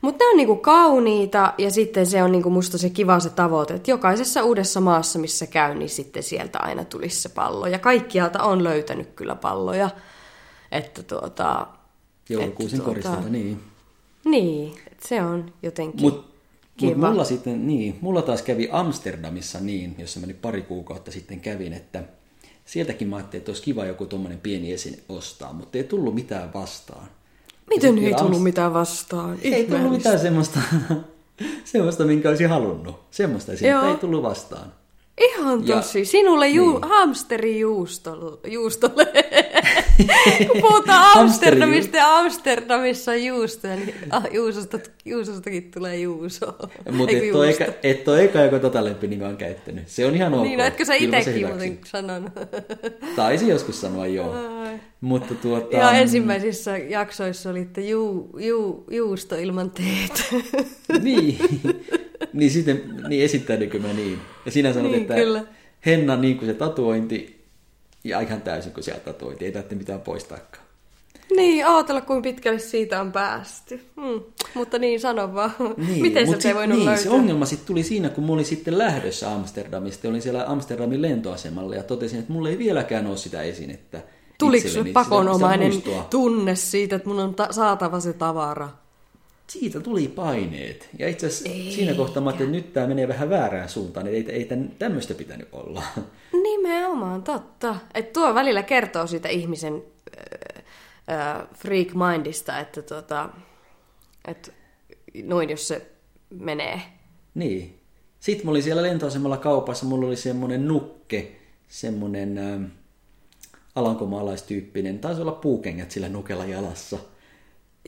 mutta 0.00 0.24
ne 0.24 0.30
on 0.30 0.36
niinku 0.36 0.56
kauniita 0.56 1.54
ja 1.58 1.70
sitten 1.70 2.06
se 2.06 2.22
on 2.22 2.32
niinku 2.32 2.50
musta 2.50 2.78
se 2.78 2.90
kiva 2.90 3.20
se 3.20 3.30
tavoite, 3.30 3.74
että 3.74 3.90
jokaisessa 3.90 4.42
uudessa 4.42 4.80
maassa, 4.80 5.18
missä 5.18 5.46
käy, 5.46 5.74
niin 5.74 5.88
sitten 5.88 6.22
sieltä 6.22 6.58
aina 6.58 6.84
tulisi 6.84 7.20
se 7.20 7.28
pallo. 7.28 7.66
Ja 7.66 7.78
kaikkialta 7.78 8.42
on 8.42 8.64
löytänyt 8.64 9.08
kyllä 9.16 9.34
palloja. 9.34 9.90
Että 10.72 11.02
tuota... 11.02 11.66
Joulukuusen 12.28 12.78
tuota, 12.78 12.90
koristelta, 12.90 13.28
niin. 13.28 13.60
Niin, 14.24 14.74
se 15.00 15.22
on 15.22 15.52
jotenkin 15.62 16.00
Mut, 16.00 16.33
kiva. 16.76 16.94
Mut 16.94 17.10
mulla 17.10 17.24
sitten, 17.24 17.66
niin, 17.66 17.98
mulla 18.00 18.22
taas 18.22 18.42
kävi 18.42 18.68
Amsterdamissa 18.72 19.60
niin, 19.60 19.94
jossa 19.98 20.20
meni 20.20 20.34
pari 20.34 20.62
kuukautta 20.62 21.10
sitten 21.10 21.40
kävin, 21.40 21.72
että 21.72 22.02
sieltäkin 22.64 23.08
mä 23.08 23.16
ajattelin, 23.16 23.40
että 23.40 23.50
olisi 23.50 23.62
kiva 23.62 23.84
joku 23.84 24.06
tuommoinen 24.06 24.40
pieni 24.40 24.72
esine 24.72 24.98
ostaa, 25.08 25.52
mutta 25.52 25.78
ei 25.78 25.84
tullut 25.84 26.14
mitään 26.14 26.52
vastaan. 26.54 27.08
Miten 27.70 27.98
ei 27.98 28.14
tullut 28.14 28.42
mitään 28.42 28.74
vastaan? 28.74 29.38
Ei 29.42 29.66
tullut 29.66 29.92
mitään 29.92 30.18
semmoista, 30.18 30.60
semmoista, 31.64 32.04
minkä 32.04 32.28
olisi 32.28 32.44
halunnut. 32.44 33.00
Semmoista 33.10 33.52
ei 33.52 33.96
tullut 34.00 34.22
vastaan. 34.22 34.72
Ihan 35.18 35.64
tosi. 35.64 35.98
Ja, 35.98 36.06
Sinulle 36.06 36.48
ju- 36.48 36.70
niin. 36.70 36.90
hamsterijuustolle. 36.90 38.50
Juustolle. 38.50 39.06
Kun 40.46 40.60
puhutaan 40.60 41.18
Amsterdamista 41.18 41.96
ja 41.96 42.18
Amsterdamissa 42.18 43.14
juustoja, 43.14 43.76
niin 43.76 43.94
ah, 44.10 44.24
juusosta, 44.32 44.78
juusostakin 45.04 45.70
tulee 45.70 45.96
juuso. 45.96 46.46
Mutta 46.92 47.16
et, 47.16 47.34
ole 47.34 47.50
eka, 47.50 47.64
et 47.82 48.08
ole 48.08 48.24
eka 48.24 48.38
joka 48.38 48.58
tota 48.58 48.84
lempi 48.84 49.20
on 49.28 49.36
käyttänyt. 49.36 49.88
Se 49.88 50.06
on 50.06 50.14
ihan 50.14 50.34
ok. 50.34 50.42
Niin, 50.42 50.58
no 50.58 50.64
etkö 50.64 50.84
sä 50.84 50.94
itsekin 50.94 51.46
muuten 51.46 51.78
sanonut? 51.84 52.32
Taisi 53.16 53.48
joskus 53.48 53.80
sanoa 53.80 54.06
joo. 54.06 54.34
Mutta 55.00 55.34
tuota... 55.34 55.76
Ja 55.76 55.90
ensimmäisissä 55.90 56.76
jaksoissa 56.76 57.50
oli, 57.50 57.60
että 57.60 57.80
juu, 57.80 58.38
juu, 58.38 58.84
juusto 58.90 59.36
ilman 59.36 59.70
teet. 59.70 60.44
niin 61.02 61.38
niin 62.32 62.50
sitten 62.50 62.82
niin 63.08 63.24
esittäydykö 63.24 63.78
mä 63.78 63.92
niin. 63.92 64.18
Ja 64.44 64.50
sinä 64.50 64.72
sanot, 64.72 64.90
niin, 64.90 65.02
että 65.02 65.14
kyllä. 65.14 65.44
Henna 65.86 66.16
niin 66.16 66.38
kuin 66.38 66.48
se 66.48 66.54
tatuointi, 66.54 67.43
ja 68.04 68.20
ihan 68.20 68.42
täysin 68.42 68.72
kuin 68.72 68.84
se 68.84 68.92
tatuointi, 68.92 69.44
ei 69.44 69.52
tarvitse 69.52 69.74
mitään 69.74 70.00
poistaakaan. 70.00 70.64
Niin, 71.36 71.66
ajatella 71.66 72.00
kuinka 72.00 72.22
pitkälle 72.22 72.58
siitä 72.58 73.00
on 73.00 73.12
päästy. 73.12 73.80
Hmm. 74.00 74.20
Mutta 74.54 74.78
niin, 74.78 75.00
sano 75.00 75.34
vaan. 75.34 75.54
Niin, 75.76 76.02
Miten 76.02 76.42
se 76.42 76.48
ei 76.48 76.54
voinut 76.54 76.78
niin, 76.78 76.86
löytää? 76.86 77.02
se 77.04 77.10
ongelma 77.10 77.46
sitten 77.46 77.66
tuli 77.66 77.82
siinä, 77.82 78.08
kun 78.08 78.24
mä 78.24 78.32
olin 78.32 78.44
sitten 78.44 78.78
lähdössä 78.78 79.32
Amsterdamista. 79.34 80.08
Olin 80.08 80.22
siellä 80.22 80.44
Amsterdamin 80.46 81.02
lentoasemalla 81.02 81.74
ja 81.74 81.82
totesin, 81.82 82.18
että 82.18 82.32
mulla 82.32 82.48
ei 82.48 82.58
vieläkään 82.58 83.06
ole 83.06 83.16
sitä 83.16 83.42
esinettä. 83.42 84.02
Tuliko 84.38 84.68
se 84.68 84.84
pakonomainen 84.92 85.72
sitä 85.72 85.90
tunne 86.10 86.56
siitä, 86.56 86.96
että 86.96 87.08
mun 87.08 87.20
on 87.20 87.34
ta- 87.34 87.52
saatava 87.52 88.00
se 88.00 88.12
tavara? 88.12 88.68
Siitä 89.46 89.80
tuli 89.80 90.08
paineet. 90.08 90.88
Ja 90.98 91.08
itse 91.08 91.26
asiassa 91.26 91.48
Eikä. 91.48 91.70
siinä 91.70 91.94
kohtaa 91.94 92.22
mä 92.22 92.30
että 92.30 92.44
nyt 92.44 92.72
tämä 92.72 92.86
menee 92.86 93.08
vähän 93.08 93.30
väärään 93.30 93.68
suuntaan, 93.68 94.06
ei, 94.06 94.26
ei 94.28 94.48
tämmöistä 94.78 95.14
pitänyt 95.14 95.48
olla. 95.52 95.82
Nimenomaan, 96.42 97.22
totta. 97.22 97.76
Että 97.94 98.12
tuo 98.12 98.34
välillä 98.34 98.62
kertoo 98.62 99.06
siitä 99.06 99.28
ihmisen 99.28 99.82
äh, 101.08 101.18
äh, 101.18 101.46
freak 101.54 101.88
mindista, 101.94 102.58
että 102.58 102.82
tota, 102.82 103.28
et 104.28 104.54
noin 105.22 105.50
jos 105.50 105.68
se 105.68 105.86
menee. 106.30 106.80
Niin. 107.34 107.80
Sitten 108.20 108.46
mä 108.46 108.50
olin 108.50 108.62
siellä 108.62 108.82
lentoasemalla 108.82 109.36
kaupassa, 109.36 109.86
mulla 109.86 110.06
oli 110.06 110.16
semmoinen 110.16 110.68
nukke, 110.68 111.32
semmoinen 111.68 112.38
äh, 112.38 112.70
alankomaalaistyyppinen, 113.74 114.98
taisi 114.98 115.20
olla 115.20 115.32
puukengät 115.32 115.90
sillä 115.90 116.08
nukella 116.08 116.44
jalassa– 116.44 116.98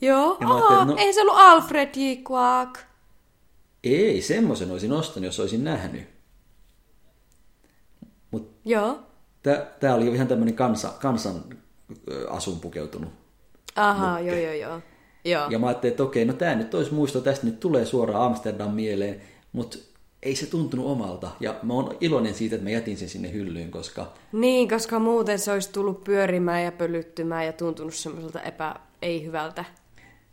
Joo, 0.02 0.38
Aa, 0.40 0.84
no, 0.84 0.96
ei 0.98 1.12
se 1.12 1.20
ollut 1.20 1.36
Alfred 1.36 1.90
J. 1.96 2.22
Quark. 2.30 2.78
Ei, 3.84 4.22
semmoisen 4.22 4.70
olisin 4.70 4.92
ostanut, 4.92 5.24
jos 5.24 5.40
olisin 5.40 5.64
nähnyt. 5.64 6.08
Mut 8.30 8.50
Joo. 8.64 8.98
Tämä 9.80 9.94
oli 9.94 10.06
ihan 10.06 10.28
tämmöinen 10.28 10.54
kansa, 10.54 10.92
kansan 11.00 11.44
asun 12.28 12.60
pukeutunut. 12.60 13.10
Aha, 13.76 14.20
joo, 14.20 14.36
joo, 14.36 14.52
joo. 14.52 14.80
Joo. 15.24 15.50
Ja 15.50 15.58
mä 15.58 15.66
ajattelin, 15.66 15.92
että 15.92 16.02
okei, 16.02 16.24
no 16.24 16.32
tämä 16.32 16.54
nyt 16.54 16.74
olisi 16.74 16.94
muisto, 16.94 17.20
tästä 17.20 17.46
nyt 17.46 17.60
tulee 17.60 17.84
suoraan 17.84 18.24
Amsterdam 18.24 18.70
mieleen, 18.70 19.22
mutta 19.52 19.78
ei 20.22 20.36
se 20.36 20.46
tuntunut 20.46 20.86
omalta. 20.86 21.30
Ja 21.40 21.54
mä 21.62 21.74
oon 21.74 21.96
iloinen 22.00 22.34
siitä, 22.34 22.54
että 22.56 22.64
mä 22.64 22.70
jätin 22.70 22.96
sen 22.96 23.08
sinne 23.08 23.32
hyllyyn, 23.32 23.70
koska... 23.70 24.12
Niin, 24.32 24.68
koska 24.68 24.98
muuten 24.98 25.38
se 25.38 25.52
olisi 25.52 25.72
tullut 25.72 26.04
pyörimään 26.04 26.64
ja 26.64 26.72
pölyttymään 26.72 27.46
ja 27.46 27.52
tuntunut 27.52 27.94
semmoiselta 27.94 28.42
epä... 28.42 28.74
ei 29.02 29.24
hyvältä 29.24 29.64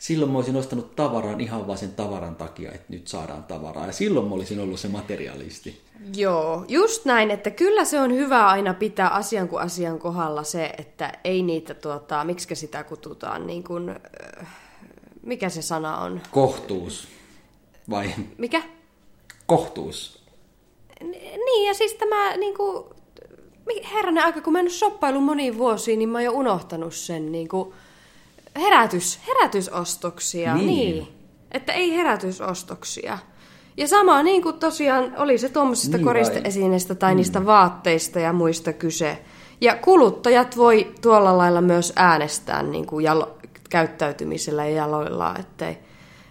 silloin 0.03 0.31
mä 0.31 0.37
olisin 0.37 0.55
ostanut 0.55 0.95
tavaraan 0.95 1.41
ihan 1.41 1.67
vain 1.67 1.77
sen 1.77 1.93
tavaran 1.93 2.35
takia, 2.35 2.71
että 2.71 2.85
nyt 2.89 3.07
saadaan 3.07 3.43
tavaraa. 3.43 3.87
Ja 3.87 3.93
silloin 3.93 4.27
mä 4.27 4.35
olisin 4.35 4.59
ollut 4.59 4.79
se 4.79 4.87
materialisti. 4.87 5.81
Joo, 6.15 6.65
just 6.67 7.05
näin, 7.05 7.31
että 7.31 7.51
kyllä 7.51 7.85
se 7.85 7.99
on 7.99 8.13
hyvä 8.13 8.47
aina 8.47 8.73
pitää 8.73 9.09
asian 9.09 9.47
kuin 9.47 9.61
asian 9.61 9.99
kohdalla 9.99 10.43
se, 10.43 10.65
että 10.77 11.11
ei 11.23 11.41
niitä, 11.41 11.73
tuota, 11.73 12.23
miksi 12.23 12.55
sitä 12.55 12.83
kututaan, 12.83 13.47
niin 13.47 13.63
kuin, 13.63 13.89
äh, 13.89 14.47
mikä 15.21 15.49
se 15.49 15.61
sana 15.61 15.97
on? 15.97 16.21
Kohtuus. 16.31 17.07
Vai? 17.89 18.13
Mikä? 18.37 18.61
Kohtuus. 19.45 20.23
Niin, 21.01 21.67
ja 21.67 21.73
siis 21.73 21.93
tämä, 21.93 22.37
niin 22.37 22.57
kuin, 22.57 22.83
herranen 23.93 24.23
aika, 24.23 24.41
kun 24.41 24.53
mä 24.53 24.59
en 24.59 24.65
ole 24.65 24.69
shoppaillut 24.69 25.23
moniin 25.23 25.57
vuosiin, 25.57 25.99
niin 25.99 26.09
mä 26.09 26.17
oon 26.17 26.25
jo 26.25 26.31
unohtanut 26.31 26.93
sen, 26.93 27.31
niin 27.31 27.47
kuin, 27.47 27.73
herätys, 28.55 29.19
herätysostoksia, 29.27 30.55
niin. 30.55 30.67
niin. 30.67 31.07
Että 31.51 31.73
ei 31.73 31.95
herätysostoksia. 31.95 33.17
Ja 33.77 33.87
sama 33.87 34.23
niin 34.23 34.41
kuin 34.41 34.59
tosiaan 34.59 35.13
oli 35.17 35.37
se 35.37 35.49
tuommoisista 35.49 35.97
Niin 35.97 36.05
koristeesineistä 36.05 36.95
tai 36.95 37.13
mm. 37.13 37.17
niistä 37.17 37.45
vaatteista 37.45 38.19
ja 38.19 38.33
muista 38.33 38.73
kyse. 38.73 39.23
Ja 39.61 39.75
kuluttajat 39.75 40.57
voi 40.57 40.93
tuolla 41.01 41.37
lailla 41.37 41.61
myös 41.61 41.93
äänestää 41.95 42.63
niin 42.63 42.85
kuin 42.85 43.03
jalo, 43.03 43.37
käyttäytymisellä 43.69 44.65
ja 44.65 44.75
jaloillaan, 44.75 45.39
ettei 45.39 45.77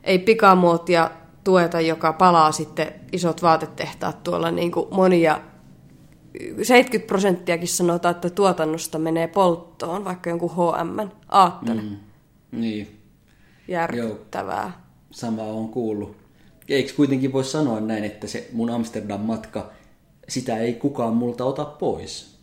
ei 0.05 0.19
pikamuotia 0.19 1.11
tueta, 1.45 1.81
joka 1.81 2.13
palaa 2.13 2.53
sitten 2.53 2.93
isot 3.13 3.43
vaatetehtaat 3.43 4.23
tuolla 4.23 4.51
niin 4.51 4.73
kuin 4.73 4.87
monia 4.91 5.41
70 6.63 7.07
prosenttiakin 7.07 7.69
sanotaan, 7.69 8.15
että 8.15 8.31
tuotannosta 8.31 8.99
menee 8.99 9.27
polttoon, 9.27 10.05
vaikka 10.05 10.31
jonkun 10.31 10.51
H&M. 10.51 11.09
Aattele. 11.29 11.83
Mm. 11.83 11.97
Niin, 12.53 13.01
Järkyttävää. 13.69 14.83
sama 15.11 15.43
on 15.43 15.69
kuullut. 15.69 16.17
Eikö 16.69 16.93
kuitenkin 16.97 17.33
voi 17.33 17.45
sanoa 17.45 17.81
näin, 17.81 18.05
että 18.05 18.27
se 18.27 18.49
mun 18.53 18.71
Amsterdam-matka, 18.71 19.71
sitä 20.29 20.59
ei 20.59 20.75
kukaan 20.75 21.15
multa 21.15 21.45
ota 21.45 21.65
pois, 21.65 22.39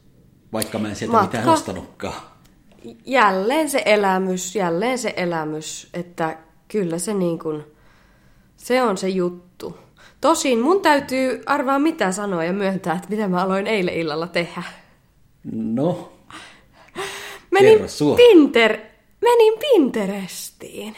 vaikka 0.54 0.80
mä 0.80 0.90
en 0.90 0.96
sieltä 0.96 1.18
Matka? 1.18 1.38
mitään 1.38 1.54
ostanutkaan. 1.54 2.22
Jälleen 3.06 3.70
se 3.70 3.82
elämys, 3.86 4.56
jälleen 4.56 4.98
se 4.98 5.14
elämys, 5.18 5.90
että 5.94 6.38
kyllä 6.68 6.98
se 7.00 7.14
niin 7.14 7.40
kuin, 7.40 7.64
se 8.58 8.84
on 8.84 8.98
se 8.98 9.10
juttu. 9.10 9.78
Tosin 10.22 10.60
mun 10.60 10.82
täytyy 10.82 11.44
arvaa 11.46 11.80
mitä 11.80 12.12
sanoa 12.12 12.44
ja 12.44 12.54
myöntää, 12.54 12.96
että 12.96 13.10
mitä 13.10 13.28
mä 13.28 13.44
aloin 13.44 13.68
eilen 13.68 13.94
illalla 13.94 14.28
tehdä. 14.28 14.64
No, 15.52 16.12
Menin. 17.52 17.80
Pinter, 18.16 18.78
menin 19.22 19.54
Pinterestiin. 19.60 20.96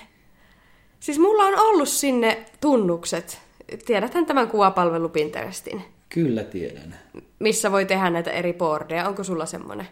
Siis 1.00 1.20
mulla 1.20 1.44
on 1.44 1.60
ollut 1.60 1.90
sinne 1.90 2.46
tunnukset. 2.62 3.40
Tiedäthän 3.86 4.26
tämän 4.26 4.48
kuvapalvelu 4.48 5.10
Pinterestin, 5.10 5.82
kyllä 6.10 6.44
tiedän. 6.44 6.96
missä 7.40 7.72
voi 7.72 7.86
tehdä 7.86 8.10
näitä 8.10 8.32
eri 8.32 8.54
boardeja. 8.54 9.08
Onko 9.08 9.24
sulla 9.24 9.46
semmoinen? 9.46 9.88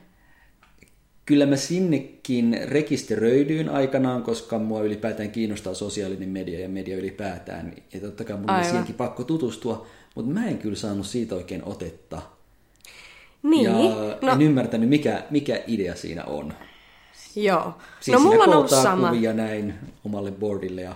Kyllä 1.25 1.45
mä 1.45 1.55
sinnekin 1.55 2.59
rekisteröidyin 2.65 3.69
aikanaan, 3.69 4.23
koska 4.23 4.59
mua 4.59 4.81
ylipäätään 4.81 5.31
kiinnostaa 5.31 5.73
sosiaalinen 5.73 6.29
media 6.29 6.59
ja 6.59 6.69
media 6.69 6.97
ylipäätään. 6.97 7.73
Ja 7.93 7.99
totta 7.99 8.23
kai 8.23 8.37
mun 8.37 8.63
siihenkin 8.63 8.95
pakko 8.95 9.23
tutustua, 9.23 9.87
mutta 10.15 10.31
mä 10.31 10.47
en 10.47 10.57
kyllä 10.57 10.75
saanut 10.75 11.05
siitä 11.05 11.35
oikein 11.35 11.63
otetta. 11.65 12.21
Niin. 13.43 13.63
Ja 13.63 13.71
no, 14.21 14.31
en 14.31 14.41
ymmärtänyt, 14.41 14.89
mikä, 14.89 15.23
mikä 15.29 15.63
idea 15.67 15.95
siinä 15.95 16.23
on. 16.23 16.53
Joo. 17.35 17.73
Siis 17.99 18.17
no 18.17 18.23
mulla 18.23 18.43
on 18.43 18.53
ollut 18.53 18.69
sama. 18.69 19.09
kuvia 19.09 19.33
näin 19.33 19.73
omalle 20.05 20.31
boardille 20.31 20.81
ja 20.81 20.95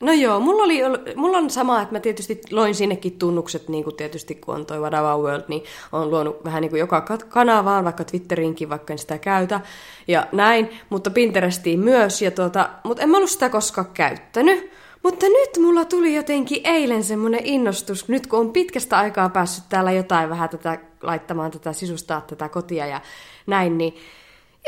No 0.00 0.12
joo, 0.12 0.40
mulla, 0.40 0.62
oli, 0.62 0.80
mulla 1.16 1.38
on 1.38 1.50
sama, 1.50 1.82
että 1.82 1.94
mä 1.94 2.00
tietysti 2.00 2.40
loin 2.50 2.74
sinnekin 2.74 3.18
tunnukset, 3.18 3.68
niin 3.68 3.84
kuin 3.84 3.96
tietysti 3.96 4.34
kun 4.34 4.54
on 4.54 4.66
toi 4.66 4.78
Whatever 4.78 5.16
World, 5.16 5.44
niin 5.48 5.62
on 5.92 6.10
luonut 6.10 6.44
vähän 6.44 6.60
niin 6.60 6.70
kuin 6.70 6.80
joka 6.80 7.04
kanavaan, 7.28 7.84
vaikka 7.84 8.04
Twitteriinkin, 8.04 8.68
vaikka 8.68 8.92
en 8.92 8.98
sitä 8.98 9.18
käytä 9.18 9.60
ja 10.08 10.26
näin, 10.32 10.70
mutta 10.90 11.10
Pinterestiin 11.10 11.80
myös, 11.80 12.22
ja 12.22 12.30
tuota, 12.30 12.68
mutta 12.84 13.02
en 13.02 13.08
mä 13.08 13.16
ollut 13.16 13.30
sitä 13.30 13.48
koskaan 13.48 13.90
käyttänyt. 13.94 14.70
Mutta 15.02 15.26
nyt 15.26 15.50
mulla 15.60 15.84
tuli 15.84 16.14
jotenkin 16.14 16.60
eilen 16.64 17.04
semmoinen 17.04 17.40
innostus, 17.44 18.08
nyt 18.08 18.26
kun 18.26 18.38
on 18.38 18.52
pitkästä 18.52 18.98
aikaa 18.98 19.28
päässyt 19.28 19.64
täällä 19.68 19.92
jotain 19.92 20.30
vähän 20.30 20.48
tätä 20.48 20.78
laittamaan 21.02 21.50
tätä 21.50 21.72
sisustaa 21.72 22.20
tätä 22.20 22.48
kotia 22.48 22.86
ja 22.86 23.00
näin, 23.46 23.78
niin 23.78 23.94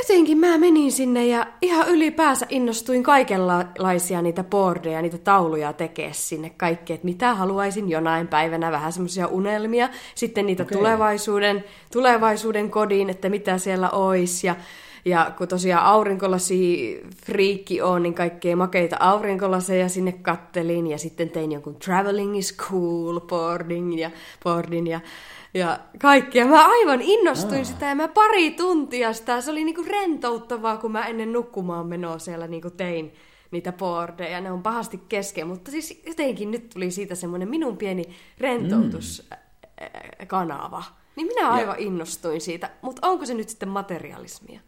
Jotenkin 0.03 0.38
mä 0.38 0.59
menin 0.59 0.93
sinne 0.93 1.27
ja 1.27 1.47
ihan 1.62 1.88
ylipäänsä 1.88 2.47
innostuin 2.49 3.03
kaikenlaisia 3.03 4.23
niitä 4.23 4.45
boardeja, 4.45 5.03
niitä 5.03 5.19
tauluja 5.19 5.73
tekee 5.73 6.12
sinne 6.12 6.51
kaikkea, 6.51 6.95
että 6.95 7.05
mitä 7.05 7.35
haluaisin 7.35 7.91
jonain 7.91 8.29
päivänä, 8.29 8.73
vähän 8.73 8.93
semmoisia 8.93 9.27
unelmia, 9.27 9.88
sitten 10.15 10.47
niitä 10.47 10.62
Okei. 10.62 10.79
tulevaisuuden, 10.79 11.65
tulevaisuuden 11.93 12.71
kodin, 12.71 13.11
että 13.11 13.29
mitä 13.29 13.59
siellä 13.59 13.91
olisi 13.91 14.47
ja 14.47 14.57
ja 15.05 15.33
kun 15.38 15.49
tosiaan 15.49 15.87
aurinkolasi 15.87 17.01
friikki 17.27 17.83
on, 17.83 18.03
niin 18.03 18.15
kaikkea 18.15 18.57
makeita 18.57 18.97
aurinkolaseja 19.01 19.88
sinne 19.88 20.12
kattelin 20.12 20.87
ja 20.87 20.99
sitten 20.99 21.31
tein 21.31 21.53
jonkun 21.53 21.77
traveling 21.77 22.38
is 22.38 22.57
cool 22.57 23.21
boarding 23.21 24.01
ja, 24.01 24.11
boardin 24.45 24.87
ja, 24.87 25.01
ja 25.55 25.79
kaikkia. 26.01 26.47
Mä 26.47 26.69
aivan 26.69 27.01
innostuin 27.01 27.61
Ah. 27.61 27.67
sitä 27.67 27.87
ja 27.87 27.95
mä 27.95 28.09
pari 28.09 28.51
tuntia 28.51 29.12
sitä. 29.12 29.41
Se 29.41 29.51
oli 29.51 29.65
niinku 29.65 29.85
rentouttavaa, 29.88 30.77
kun 30.77 30.93
mä 30.93 31.07
ennen 31.07 31.33
nukkumaan 31.33 31.87
menoa 31.87 32.19
siellä 32.19 32.47
niinku 32.47 32.71
tein 32.71 33.12
niitä 33.51 33.73
boardeja. 33.73 34.41
Ne 34.41 34.53
on 34.53 34.62
pahasti 34.62 35.01
kesken, 35.09 35.47
mutta 35.47 35.71
siis 35.71 36.03
jotenkin 36.07 36.51
nyt 36.51 36.71
tuli 36.71 36.91
siitä 36.91 37.15
semmoinen 37.15 37.49
minun 37.49 37.77
pieni 37.77 38.05
rentoutuskanava. 38.38 40.83
Niin 41.17 41.27
minä 41.27 41.51
aivan 41.51 41.79
innostuin 41.79 42.41
siitä. 42.41 42.71
Mutta 42.83 43.09
onko 43.09 43.27
se 43.27 43.35
nyt 43.35 43.49
sitten 43.49 43.69
materialismia? 43.69 44.61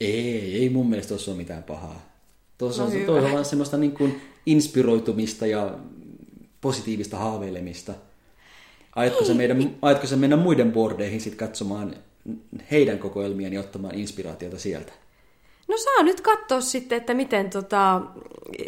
Ei, 0.00 0.62
ei 0.62 0.68
mun 0.68 0.88
mielestä 0.88 1.08
tuossa 1.08 1.30
ole 1.30 1.38
mitään 1.38 1.62
pahaa. 1.62 2.08
Tuossa 2.58 2.82
No 2.82 2.88
on, 2.88 3.06
tuossa 3.06 3.26
on 3.26 3.32
vaan 3.32 3.44
semmoista 3.44 3.76
niin 3.76 3.92
kuin 3.92 4.20
inspiroitumista 4.46 5.46
ja 5.46 5.78
positiivista 6.60 7.16
haaveilemista. 7.16 7.94
Aiotko 8.96 9.24
sä, 9.24 9.34
meidän, 9.34 9.76
aiotko 9.82 10.06
sä 10.06 10.16
mennä 10.16 10.36
muiden 10.36 10.72
boardeihin 10.72 11.20
sit 11.20 11.34
katsomaan 11.34 11.94
heidän 12.70 12.98
kokoelmiaan 12.98 13.52
ja 13.52 13.60
ottamaan 13.60 13.94
inspiraatiota 13.94 14.58
sieltä? 14.58 14.92
No 15.68 15.76
saa 15.76 16.02
nyt 16.02 16.20
katsoa 16.20 16.60
sitten, 16.60 16.96
että 16.98 17.14
miten 17.14 17.50
tota, 17.50 18.00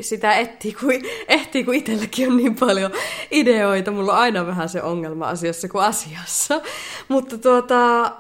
sitä 0.01 0.35
ehtii, 0.35 0.73
kun, 0.73 0.93
ehtii, 1.29 1.64
kun 1.64 1.75
itselläkin 1.75 2.31
on 2.31 2.37
niin 2.37 2.57
paljon 2.57 2.93
ideoita. 3.31 3.90
Mulla 3.90 4.12
on 4.12 4.19
aina 4.19 4.47
vähän 4.47 4.69
se 4.69 4.83
ongelma 4.83 5.29
asiassa 5.29 5.69
kuin 5.69 5.85
asiassa. 5.85 6.61
Mutta 7.09 7.38
tuota, 7.38 8.12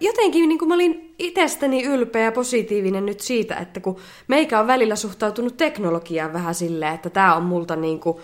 jotenkin 0.00 0.48
niin 0.48 0.58
kuin 0.58 0.68
mä 0.68 0.74
olin 0.74 1.03
itsestäni 1.18 1.84
ylpeä 1.84 2.24
ja 2.24 2.32
positiivinen 2.32 3.06
nyt 3.06 3.20
siitä, 3.20 3.56
että 3.56 3.80
kun 3.80 3.96
meikä 4.28 4.60
on 4.60 4.66
välillä 4.66 4.96
suhtautunut 4.96 5.56
teknologiaan 5.56 6.32
vähän 6.32 6.54
silleen, 6.54 6.94
että 6.94 7.10
tämä 7.10 7.34
on 7.34 7.42
multa 7.42 7.76
niin 7.76 8.00
kuin, 8.00 8.18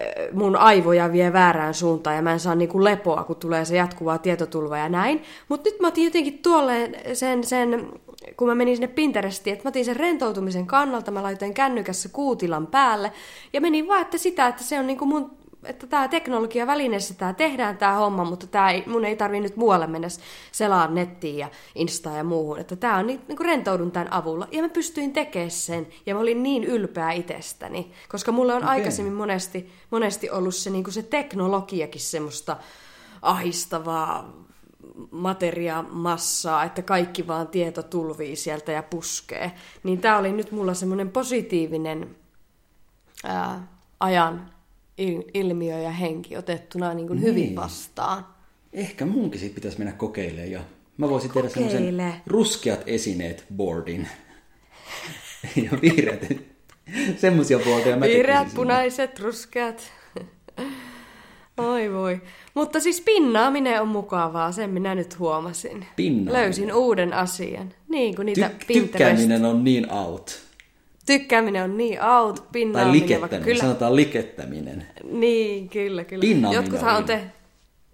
ö, 0.00 0.28
mun 0.32 0.56
aivoja 0.56 1.12
vie 1.12 1.32
väärään 1.32 1.74
suuntaan 1.74 2.16
ja 2.16 2.22
mä 2.22 2.32
en 2.32 2.40
saa 2.40 2.54
niinku 2.54 2.84
lepoa, 2.84 3.24
kun 3.24 3.36
tulee 3.36 3.64
se 3.64 3.76
jatkuvaa 3.76 4.18
tietotulva 4.18 4.78
ja 4.78 4.88
näin. 4.88 5.22
Mutta 5.48 5.70
nyt 5.70 5.80
mä 5.80 5.88
otin 5.88 6.04
jotenkin 6.04 6.38
tuolle 6.38 6.90
sen, 7.12 7.44
sen, 7.44 7.88
kun 8.36 8.48
mä 8.48 8.54
menin 8.54 8.76
sinne 8.76 8.88
Pinterestiin, 8.88 9.54
että 9.54 9.64
mä 9.64 9.68
otin 9.68 9.84
sen 9.84 9.96
rentoutumisen 9.96 10.66
kannalta, 10.66 11.10
mä 11.10 11.22
laitoin 11.22 11.54
kännykässä 11.54 12.08
kuutilan 12.12 12.66
päälle 12.66 13.12
ja 13.52 13.60
menin 13.60 13.88
vaan, 13.88 14.02
että 14.02 14.18
sitä, 14.18 14.46
että 14.46 14.64
se 14.64 14.78
on 14.78 14.86
niinku 14.86 15.06
mun 15.06 15.30
että 15.66 15.86
tämä 15.86 16.08
teknologia 16.08 16.66
välineessä 16.66 17.14
tämä 17.14 17.32
tehdään 17.32 17.78
tämä 17.78 17.92
homma, 17.92 18.24
mutta 18.24 18.46
tää 18.46 18.70
ei, 18.70 18.84
mun 18.86 19.04
ei 19.04 19.16
tarvi 19.16 19.40
nyt 19.40 19.56
muualle 19.56 19.86
mennä 19.86 20.08
selaan 20.52 20.94
nettiin 20.94 21.38
ja 21.38 21.48
Instaan 21.74 22.16
ja 22.16 22.24
muuhun. 22.24 22.58
Että 22.58 22.76
tämä 22.76 22.96
on 22.96 23.06
niin, 23.06 23.20
niin 23.28 23.36
kuin 23.36 23.46
rentoudun 23.46 23.92
tämän 23.92 24.12
avulla. 24.12 24.48
Ja 24.52 24.62
mä 24.62 24.68
pystyin 24.68 25.12
tekemään 25.12 25.50
sen 25.50 25.86
ja 26.06 26.14
mä 26.14 26.20
olin 26.20 26.42
niin 26.42 26.64
ylpeä 26.64 27.10
itsestäni, 27.10 27.92
koska 28.08 28.32
mulle 28.32 28.54
on 28.54 28.62
okay. 28.62 28.70
aikaisemmin 28.70 29.14
monesti, 29.14 29.72
monesti 29.90 30.30
ollut 30.30 30.54
se, 30.54 30.70
niin 30.70 30.84
kuin 30.84 30.94
se 30.94 31.02
teknologiakin 31.02 32.00
semmoista 32.00 32.56
ahistavaa 33.22 34.46
materiamassaa, 35.10 36.64
että 36.64 36.82
kaikki 36.82 37.26
vaan 37.26 37.48
tieto 37.48 37.82
tulvii 37.82 38.36
sieltä 38.36 38.72
ja 38.72 38.82
puskee. 38.82 39.52
Niin 39.82 40.00
tämä 40.00 40.18
oli 40.18 40.32
nyt 40.32 40.52
mulla 40.52 40.74
semmoinen 40.74 41.10
positiivinen 41.10 42.16
ää, 43.24 43.68
ajan 44.00 44.55
ilmiö 45.34 45.78
ja 45.78 45.90
henki 45.90 46.36
otettuna 46.36 46.94
niin 46.94 47.06
kuin 47.08 47.20
hyvin 47.22 47.34
Niin. 47.34 47.56
vastaan. 47.56 48.26
Ehkä 48.72 49.06
munkin 49.06 49.40
sit 49.40 49.54
pitäisi 49.54 49.78
mennä 49.78 49.92
kokeilemaan 49.92 50.50
ja 50.50 50.60
mä 50.96 51.08
voisin 51.08 51.30
tehdä 51.30 51.48
Kokeile. 51.48 51.70
semmoisen 51.70 52.22
ruskeat 52.26 52.80
esineet 52.86 53.44
boardin. 53.56 54.08
ja 55.64 55.70
vihreät. 55.82 56.26
Semmoisia 57.16 57.58
mä 57.96 58.06
Vihreät, 58.06 58.48
punaiset, 58.54 59.20
ruskeat. 59.20 59.82
Oi 61.58 61.92
voi. 61.92 62.20
Mutta 62.54 62.80
siis 62.80 63.00
pinnaaminen 63.00 63.80
on 63.82 63.88
mukavaa, 63.88 64.52
sen 64.52 64.70
minä 64.70 64.94
nyt 64.94 65.18
huomasin. 65.18 65.86
Pinnaaminen. 65.96 66.32
Löysin 66.42 66.74
uuden 66.74 67.12
asian. 67.12 67.72
Niin 67.88 68.16
kuin 68.16 68.26
niitä 68.26 68.48
Tyk- 68.48 68.66
Pinterest. 68.66 68.90
tykkääminen 68.92 69.44
on 69.44 69.64
niin 69.64 69.92
out. 69.92 70.45
Tykkääminen 71.06 71.64
on 71.64 71.76
niin 71.76 72.04
out, 72.04 72.36
Tai 72.36 72.46
pinnaaminen 72.52 72.92
likettäminen, 72.92 73.20
vaikka 73.30 73.44
kyllä. 73.44 73.62
sanotaan 73.62 73.96
likettäminen. 73.96 74.86
Niin, 75.10 75.68
kyllä, 75.68 76.04
kyllä. 76.04 76.20
Pinnaaminen 76.20 76.64
Jotkuthan 76.64 76.96
on 76.96 77.04
te... 77.04 77.30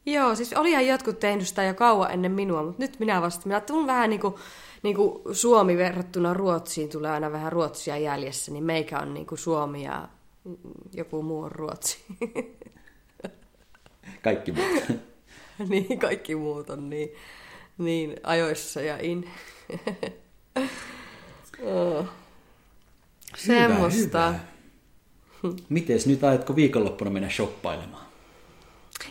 Joo, 0.06 0.34
siis 0.34 0.52
olihan 0.52 0.86
jotkut 0.86 1.20
tehnyt 1.20 1.48
sitä 1.48 1.62
jo 1.62 1.74
kauan 1.74 2.10
ennen 2.10 2.32
minua, 2.32 2.62
mutta 2.62 2.82
nyt 2.82 3.00
minä 3.00 3.22
vasta. 3.22 3.42
Minä 3.44 3.54
ajattelin 3.54 3.86
vähän 3.86 4.10
niin 4.10 4.20
kuin, 4.20 4.34
niin 4.82 4.96
kuin 4.96 5.22
Suomi 5.32 5.76
verrattuna 5.76 6.34
Ruotsiin 6.34 6.88
tulee 6.88 7.10
aina 7.10 7.32
vähän 7.32 7.52
Ruotsia 7.52 7.96
jäljessä, 7.98 8.52
niin 8.52 8.64
meikä 8.64 8.98
on 8.98 9.14
niin 9.14 9.26
kuin 9.26 9.38
Suomi 9.38 9.84
ja 9.84 10.08
joku 10.92 11.22
muu 11.22 11.42
on 11.42 11.52
Ruotsi. 11.52 11.98
Kaikki 14.22 14.52
muut. 14.52 15.00
niin, 15.68 15.98
kaikki 15.98 16.34
muut 16.34 16.70
on 16.70 16.90
niin, 16.90 17.08
niin 17.78 18.16
ajoissa 18.22 18.80
ja 18.80 18.98
in. 19.00 19.30
oh. 21.62 22.06
Semmoista. 23.36 24.26
Hyvä, 24.26 24.38
hyvä. 25.42 25.54
Mites 25.68 26.06
nyt 26.06 26.24
aiotko 26.24 26.56
viikonloppuna 26.56 27.10
mennä 27.10 27.30
shoppailemaan? 27.30 28.02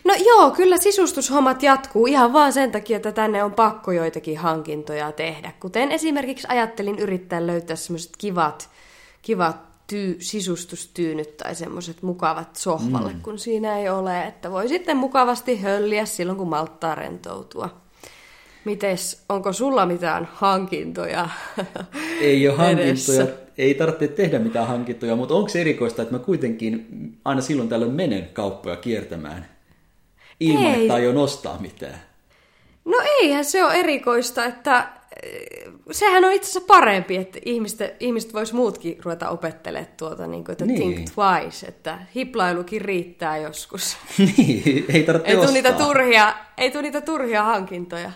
No 0.03 0.13
joo, 0.26 0.51
kyllä 0.51 0.78
sisustushommat 0.78 1.63
jatkuu 1.63 2.05
ihan 2.05 2.34
vaan 2.34 2.53
sen 2.53 2.72
takia, 2.72 2.97
että 2.97 3.11
tänne 3.11 3.43
on 3.43 3.53
pakko 3.53 3.91
joitakin 3.91 4.38
hankintoja 4.38 5.11
tehdä. 5.11 5.53
Kuten 5.59 5.91
esimerkiksi 5.91 6.47
ajattelin 6.49 6.99
yrittää 6.99 7.47
löytää 7.47 7.76
semmoiset 7.76 8.11
kivat, 8.17 8.69
kivat 9.22 9.57
tyy, 9.88 10.17
sisustustyynyt 10.19 11.38
tai 11.38 11.55
semmoiset 11.55 12.01
mukavat 12.01 12.55
sohvalle, 12.55 13.13
mm. 13.13 13.22
kun 13.22 13.39
siinä 13.39 13.78
ei 13.78 13.89
ole. 13.89 14.24
Että 14.24 14.51
voi 14.51 14.67
sitten 14.67 14.97
mukavasti 14.97 15.61
hölliä 15.61 16.05
silloin, 16.05 16.38
kun 16.38 16.49
malttaa 16.49 16.95
rentoutua. 16.95 17.69
Mites, 18.65 19.24
onko 19.30 19.53
sulla 19.53 19.86
mitään 19.86 20.30
hankintoja? 20.34 21.30
Ei 22.22 22.47
ole 22.47 22.57
hankintoja, 22.57 23.28
ei 23.62 23.74
tarvitse 23.74 24.07
tehdä 24.07 24.39
mitään 24.39 24.68
hankintoja, 24.68 25.16
mutta 25.16 25.34
onko 25.34 25.49
se 25.49 25.62
erikoista, 25.62 26.01
että 26.01 26.14
mä 26.14 26.20
kuitenkin 26.20 26.88
aina 27.26 27.41
silloin 27.41 27.70
tällöin 27.70 27.91
menen 27.91 28.30
kauppoja 28.34 28.76
kiertämään 28.76 29.45
ilman, 30.39 30.66
ei. 30.66 30.82
että 30.82 30.93
aion 30.93 31.18
ostaa 31.18 31.57
mitään? 31.59 32.01
No 32.86 32.97
eihän 33.22 33.45
se 33.45 33.66
ole 33.66 33.74
erikoista, 33.74 34.45
että 34.45 34.88
eh, 35.24 35.74
sehän 35.91 36.26
on 36.26 36.32
itse 36.32 36.49
asiassa 36.49 36.68
parempi, 36.68 37.18
että 37.18 37.39
ihmiset, 37.45 37.95
ihmiset 37.99 38.34
vois 38.34 38.53
muutkin 38.53 38.97
ruveta 39.03 39.30
opettelemaan 39.30 39.91
tuota, 39.97 40.28
niin 40.28 40.43
kuin, 40.43 40.53
että 40.53 40.66
niin. 40.66 40.93
think 40.93 41.09
twice, 41.16 41.66
että 41.68 41.99
hiplailukin 42.16 42.82
riittää 42.82 43.38
joskus. 43.38 43.97
niin, 44.38 44.86
ei 44.89 45.03
tarvitse 45.03 45.32
ei 45.32 45.38
ostaa. 45.38 45.53
Niitä 45.53 45.74
turhia, 45.74 46.34
ei 46.57 46.72
tule 46.72 46.82
niitä 46.82 47.01
turhia 47.01 47.43
hankintoja. 47.43 48.12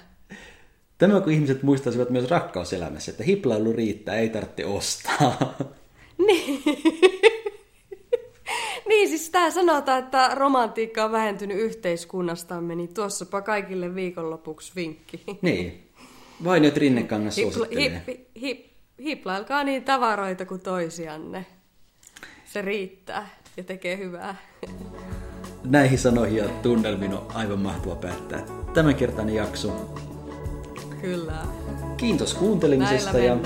Tämä 0.98 1.22
kun 1.22 1.34
ihmiset 1.34 1.64
muistaisivat 1.64 2.10
myös 2.10 2.30
rakkauselämässä, 2.30 3.12
että 3.12 3.24
hiplailu 3.24 3.74
riittää, 3.74 4.16
ei 4.16 4.30
tarvitse 4.30 4.66
ostaa. 4.66 5.56
Niin. 6.28 6.64
niin, 8.90 9.10
siis 9.10 9.30
tämä 9.30 9.52
sanotaan, 9.52 10.00
että 10.00 10.30
romantiikka 10.36 11.06
on 11.06 11.12
vähentynyt 11.12 11.58
yhteiskunnastamme, 11.58 12.76
niin 12.76 12.94
tuossapa 12.94 13.42
kaikille 13.42 13.96
viikonlopuksi 13.96 14.72
vinkki. 14.76 15.24
Niin. 15.42 15.90
Vain 16.44 16.62
nyt 16.62 16.78
Rinnekangas 16.78 17.38
Hipla, 17.38 17.68
hip, 17.80 17.94
hip, 18.42 18.66
hiplailkaa 19.04 19.64
niin 19.64 19.84
tavaroita 19.84 20.46
kuin 20.46 20.62
toisianne. 20.62 21.46
Se 22.46 22.62
riittää 22.62 23.30
ja 23.58 23.64
tekee 23.64 23.98
hyvää. 23.98 24.36
Näihin 25.64 26.00
sanoihin 26.00 26.38
ja 26.38 26.50
tunnelmiin 26.50 27.14
on 27.14 27.28
aivan 27.34 27.60
mahtava 27.60 27.96
päättää 27.96 28.46
tämänkertainen 28.74 29.36
jakso. 29.36 29.96
Kyllä. 31.06 31.34
Kiitos 31.98 32.34
kuuntelemisesta 32.34 33.18
ja 33.18 33.38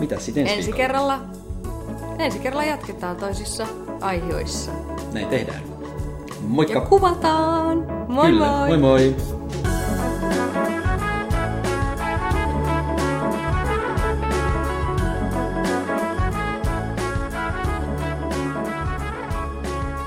mitä 0.00 0.20
sitten 0.20 0.46
ensi, 0.46 0.58
ensi 0.58 0.72
kerralla? 0.72 1.20
Ensi 2.18 2.38
kerralla 2.38 2.64
jatketaan 2.64 3.16
toisissa 3.16 3.66
aiheissa. 4.00 4.72
Näin 5.12 5.28
tehdään. 5.28 5.62
Moikka! 6.40 6.74
Ja 6.74 6.80
kuvataan! 6.80 7.86
Moi 8.08 8.26
Kyllä. 8.26 8.46
moi! 8.46 8.68
Moi 8.68 8.78
moi! 8.78 9.16